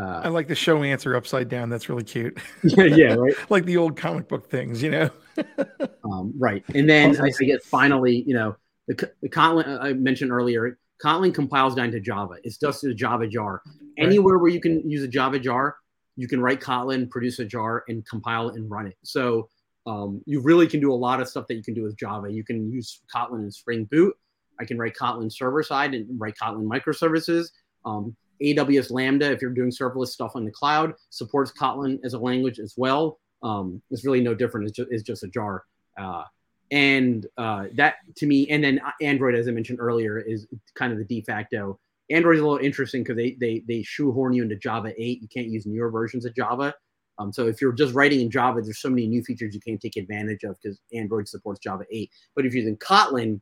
[0.00, 1.70] uh, I like the show answer upside down.
[1.70, 2.38] That's really cute.
[2.62, 3.34] yeah, yeah, right.
[3.50, 5.10] like the old comic book things, you know.
[6.04, 8.56] um, right, and then I, I guess finally, you know,
[8.88, 10.78] the, the Kotlin I mentioned earlier.
[11.02, 12.36] Kotlin compiles down to Java.
[12.42, 13.62] It's just a Java jar.
[13.98, 15.76] Anywhere where you can use a Java jar,
[16.16, 18.96] you can write Kotlin, produce a jar, and compile and run it.
[19.02, 19.48] So
[19.86, 22.30] um, you really can do a lot of stuff that you can do with Java.
[22.30, 24.16] You can use Kotlin and Spring Boot.
[24.58, 27.50] I can write Kotlin server side and write Kotlin microservices.
[27.84, 32.18] Um, AWS Lambda, if you're doing serverless stuff on the cloud, supports Kotlin as a
[32.18, 33.18] language as well.
[33.42, 34.68] Um, it's really no different.
[34.68, 35.64] It's just, it's just a jar.
[35.98, 36.24] Uh,
[36.70, 40.98] and uh, that to me, and then Android, as I mentioned earlier, is kind of
[40.98, 41.78] the de facto
[42.10, 45.22] Android is a little interesting because they, they they shoehorn you into Java 8.
[45.22, 46.74] You can't use newer versions of Java.
[47.18, 49.80] Um, so if you're just writing in Java, there's so many new features you can't
[49.80, 52.10] take advantage of because Android supports Java 8.
[52.34, 53.40] But if you're using Kotlin,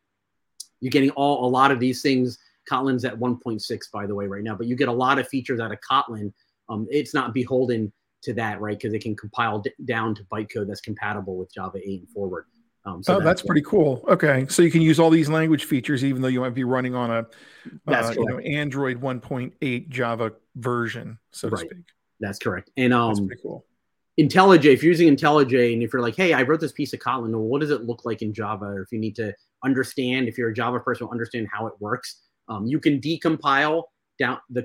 [0.80, 2.38] you're getting all a lot of these things.
[2.70, 4.54] Kotlin's at 1.6, by the way, right now.
[4.54, 6.32] But you get a lot of features out of Kotlin.
[6.68, 7.92] Um, it's not beholden
[8.22, 8.78] to that, right?
[8.78, 12.46] Because it can compile d- down to bytecode that's compatible with Java 8 and forward.
[12.86, 14.04] Um, so oh, that's, that's pretty cool.
[14.08, 16.94] Okay, so you can use all these language features even though you might be running
[16.94, 17.26] on a
[17.88, 21.66] uh, you know, Android 1.8 Java version, so to right.
[21.66, 21.84] speak.
[22.20, 22.70] That's correct.
[22.76, 23.64] And um, that's pretty cool.
[24.20, 27.00] IntelliJ, if you're using IntelliJ and if you're like, hey, I wrote this piece of
[27.00, 28.66] Kotlin, well, what does it look like in Java?
[28.66, 29.34] Or if you need to
[29.64, 33.84] understand, if you're a Java person, understand how it works, um, you can decompile
[34.18, 34.62] down the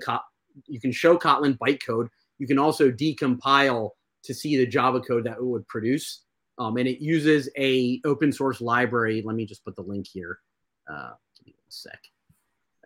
[0.68, 2.10] you can show Kotlin bytecode.
[2.38, 3.92] You can also decompile
[4.24, 6.26] to see the Java code that it would produce
[6.60, 9.24] um, and it uses a open source library.
[9.26, 10.40] Let me just put the link here.
[10.88, 12.00] Uh, give me one sec.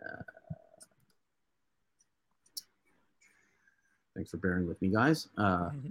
[0.00, 0.22] Uh,
[4.14, 5.28] thanks for bearing with me, guys.
[5.36, 5.88] Uh, mm-hmm.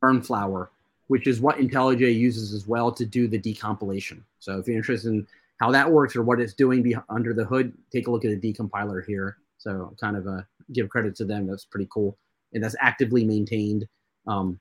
[0.00, 0.68] Fernflower,
[1.08, 4.22] which is what IntelliJ uses as well to do the decompilation.
[4.38, 5.26] So if you're interested in
[5.58, 8.40] how that works or what it's doing be- under the hood, take a look at
[8.40, 9.38] the decompiler here.
[9.58, 10.42] So kind of uh,
[10.72, 11.46] give credit to them.
[11.46, 12.16] That's pretty cool,
[12.54, 13.86] and that's actively maintained.
[14.26, 14.60] Um,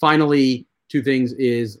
[0.00, 1.78] finally, two things is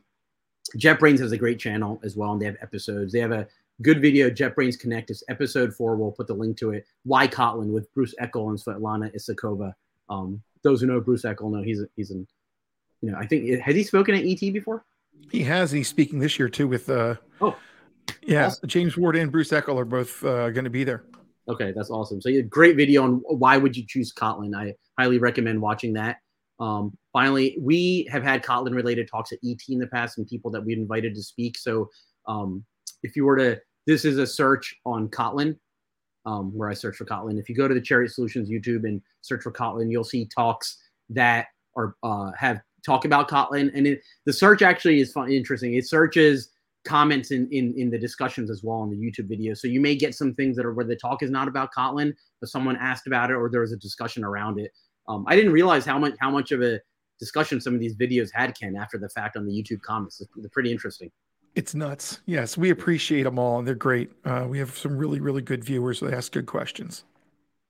[0.76, 3.12] JetBrains has a great channel as well, and they have episodes.
[3.12, 3.46] They have a
[3.82, 5.10] good video, JetBrains Connect.
[5.10, 5.96] It's episode four.
[5.96, 6.86] We'll put the link to it.
[7.04, 9.74] Why Kotlin with Bruce Eckel and Svetlana Isakova.
[10.08, 12.26] Um, those who know Bruce Eckel know he's he's an,
[13.00, 14.84] you know, I think has he spoken at ET before?
[15.30, 15.70] He has.
[15.70, 16.88] He's speaking this year too with.
[16.88, 17.56] Uh, oh,
[18.22, 18.68] yeah, awesome.
[18.68, 21.04] James Ward and Bruce Eckel are both uh, going to be there.
[21.48, 22.20] Okay, that's awesome.
[22.20, 24.54] So, you had a great video on why would you choose Kotlin.
[24.56, 26.18] I highly recommend watching that.
[26.60, 30.50] Um, finally, we have had Kotlin related talks at ET in the past and people
[30.52, 31.58] that we invited to speak.
[31.58, 31.90] So,
[32.26, 32.64] um,
[33.02, 35.56] if you were to, this is a search on Kotlin,
[36.24, 37.38] um, where I search for Kotlin.
[37.38, 40.78] If you go to the Chariot Solutions YouTube and search for Kotlin, you'll see talks
[41.10, 41.46] that
[41.76, 43.70] are uh, have talk about Kotlin.
[43.74, 45.74] And it, the search actually is fun, interesting.
[45.74, 46.50] It searches
[46.84, 49.54] comments in, in in the discussions as well on the YouTube video.
[49.54, 52.12] So you may get some things that are where the talk is not about Kotlin,
[52.40, 54.72] but someone asked about it or there was a discussion around it.
[55.08, 56.80] Um, I didn't realize how much how much of a
[57.18, 60.20] discussion some of these videos had, Ken, after the fact on the YouTube comments.
[60.36, 61.10] They're pretty interesting.
[61.54, 62.20] It's nuts.
[62.26, 64.10] Yes, we appreciate them all, and they're great.
[64.24, 67.04] Uh, we have some really really good viewers that ask good questions.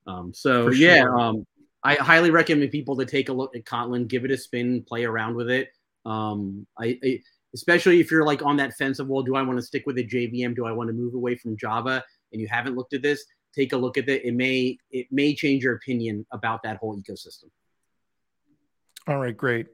[0.06, 1.46] Um, so For yeah, um,
[1.84, 5.04] I highly recommend people to take a look at Kotlin, give it a spin, play
[5.04, 5.70] around with it.
[6.04, 7.20] Um, I, I
[7.54, 9.98] especially if you're like on that fence of well do i want to stick with
[9.98, 12.02] a jvm do i want to move away from java?
[12.32, 14.24] And you haven't looked at this take a look at it.
[14.24, 17.50] It may it may change your opinion about that whole ecosystem.
[19.06, 19.68] All right great.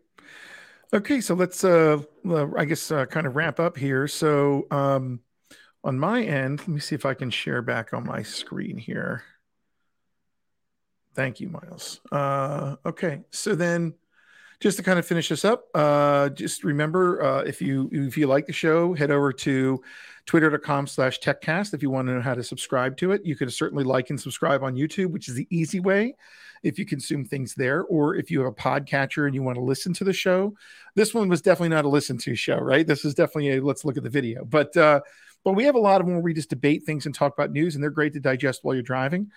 [0.93, 1.99] Okay so let's uh,
[2.57, 4.09] i guess uh, kind of wrap up here.
[4.09, 5.21] So um
[5.85, 9.23] on my end let me see if i can share back on my screen here.
[11.15, 12.01] Thank you miles.
[12.11, 13.95] Uh okay so then
[14.61, 18.27] just to kind of finish this up, uh, just remember uh, if you if you
[18.27, 19.81] like the show, head over to
[20.27, 23.25] twitter.com slash techcast if you want to know how to subscribe to it.
[23.25, 26.15] You can certainly like and subscribe on YouTube, which is the easy way
[26.65, 29.63] if you consume things there, or if you have a podcatcher and you want to
[29.63, 30.55] listen to the show.
[30.97, 32.87] This one was definitely not a listen to show, right?
[32.87, 34.45] This is definitely a let's look at the video.
[34.45, 35.01] But uh,
[35.45, 37.53] but we have a lot of them where we just debate things and talk about
[37.53, 39.31] news, and they're great to digest while you're driving.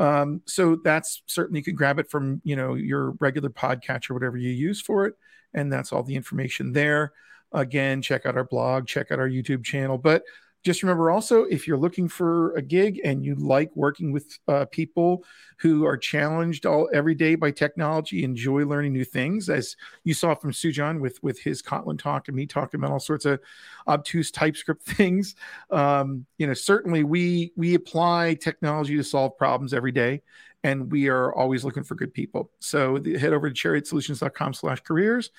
[0.00, 4.38] Um, so that's certainly you can grab it from you know your regular podcatcher, whatever
[4.38, 5.14] you use for it,
[5.52, 7.12] and that's all the information there.
[7.52, 10.22] Again, check out our blog, check out our YouTube channel, but
[10.62, 14.64] just remember also if you're looking for a gig and you like working with uh,
[14.66, 15.24] people
[15.58, 20.34] who are challenged all every day by technology enjoy learning new things as you saw
[20.34, 23.40] from sujan with with his kotlin talk and me talking about all sorts of
[23.88, 25.34] obtuse typescript things
[25.70, 30.20] um, you know certainly we we apply technology to solve problems every day
[30.62, 32.50] and we are always looking for good people.
[32.58, 35.30] So the, head over to chariotsolutions.com slash careers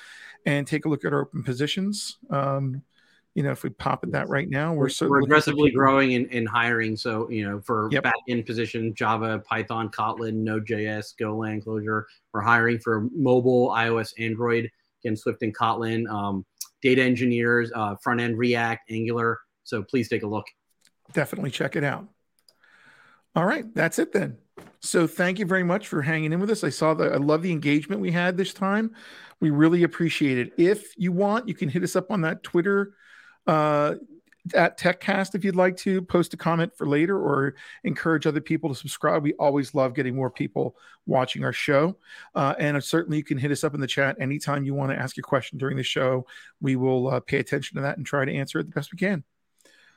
[0.45, 2.17] and take a look at our open positions.
[2.29, 2.81] Um,
[3.33, 6.27] you know, if we pop at that right now, we're we're, we're aggressively growing and,
[6.31, 6.97] and hiring.
[6.97, 8.03] So, you know, for yep.
[8.03, 12.03] back end position, Java, Python, Kotlin, Node.js, Golang, Clojure,
[12.33, 14.69] we're hiring for mobile, iOS, Android,
[15.03, 16.45] again, Swift and Kotlin, um,
[16.81, 19.39] data engineers, uh, front end React, Angular.
[19.63, 20.45] So please take a look.
[21.13, 22.07] Definitely check it out.
[23.33, 24.37] All right, that's it then.
[24.81, 26.65] So thank you very much for hanging in with us.
[26.65, 28.93] I saw the I love the engagement we had this time.
[29.39, 30.53] We really appreciate it.
[30.57, 32.93] If you want, you can hit us up on that Twitter
[33.51, 33.95] uh,
[34.55, 38.69] at TechCast if you'd like to post a comment for later or encourage other people
[38.69, 39.23] to subscribe.
[39.23, 41.97] We always love getting more people watching our show.
[42.33, 44.97] Uh, and certainly you can hit us up in the chat anytime you want to
[44.97, 46.25] ask a question during the show.
[46.59, 48.97] We will uh, pay attention to that and try to answer it the best we
[48.97, 49.23] can.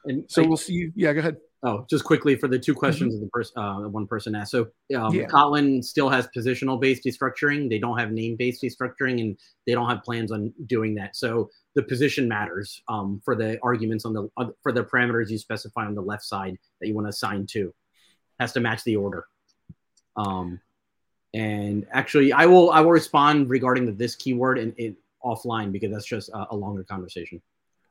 [0.04, 0.92] And so I, we'll see you.
[0.94, 1.36] Yeah, go ahead.
[1.62, 3.24] Oh, just quickly for the two questions mm-hmm.
[3.24, 4.50] the person, uh, one person asked.
[4.50, 5.26] So um, yeah.
[5.26, 7.70] Kotlin still has positional based destructuring.
[7.70, 11.16] They don't have name based destructuring, and they don't have plans on doing that.
[11.16, 15.38] So the position matters um, for the arguments on the uh, for the parameters you
[15.38, 17.74] specify on the left side that you want to assign to.
[18.40, 19.26] Has to match the order.
[20.16, 20.60] Um,
[21.32, 25.90] and actually, I will I will respond regarding the this keyword and it offline because
[25.90, 27.42] that's just a, a longer conversation.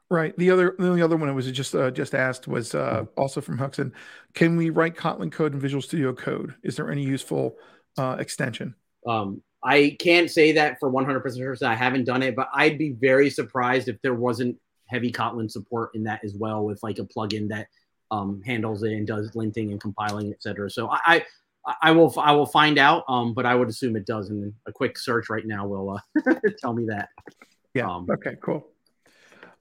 [0.09, 0.37] Right.
[0.37, 3.19] The other the only other one I was just uh, just asked was uh, mm-hmm.
[3.19, 3.93] also from Huxon.
[4.33, 6.55] Can we write Kotlin code in Visual Studio Code?
[6.63, 7.57] Is there any useful
[7.97, 8.75] uh, extension?
[9.07, 11.55] Um, I can't say that for 100% sure.
[11.67, 14.57] I haven't done it, but I'd be very surprised if there wasn't
[14.87, 17.67] heavy Kotlin support in that as well, with like a plugin that
[18.11, 20.69] um, handles it and does linting and compiling, etc.
[20.69, 21.23] So I,
[21.65, 24.29] I, I will I will find out, um, but I would assume it does.
[24.29, 27.09] And a quick search right now will uh, tell me that.
[27.73, 27.89] Yeah.
[27.89, 28.35] Um, okay.
[28.41, 28.67] Cool.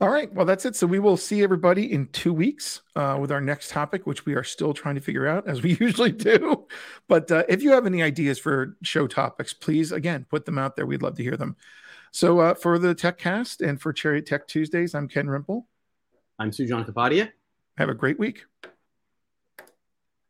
[0.02, 0.34] All right.
[0.34, 0.74] Well, that's it.
[0.74, 4.34] So we will see everybody in two weeks uh, with our next topic, which we
[4.34, 6.66] are still trying to figure out as we usually do.
[7.06, 10.74] But uh, if you have any ideas for show topics, please, again, put them out
[10.74, 10.86] there.
[10.86, 11.54] We'd love to hear them.
[12.10, 15.66] So uh, for the TechCast and for Chariot Tech Tuesdays, I'm Ken Rimple.
[16.36, 17.30] I'm Sujan Kapadia.
[17.78, 18.44] Have a great week.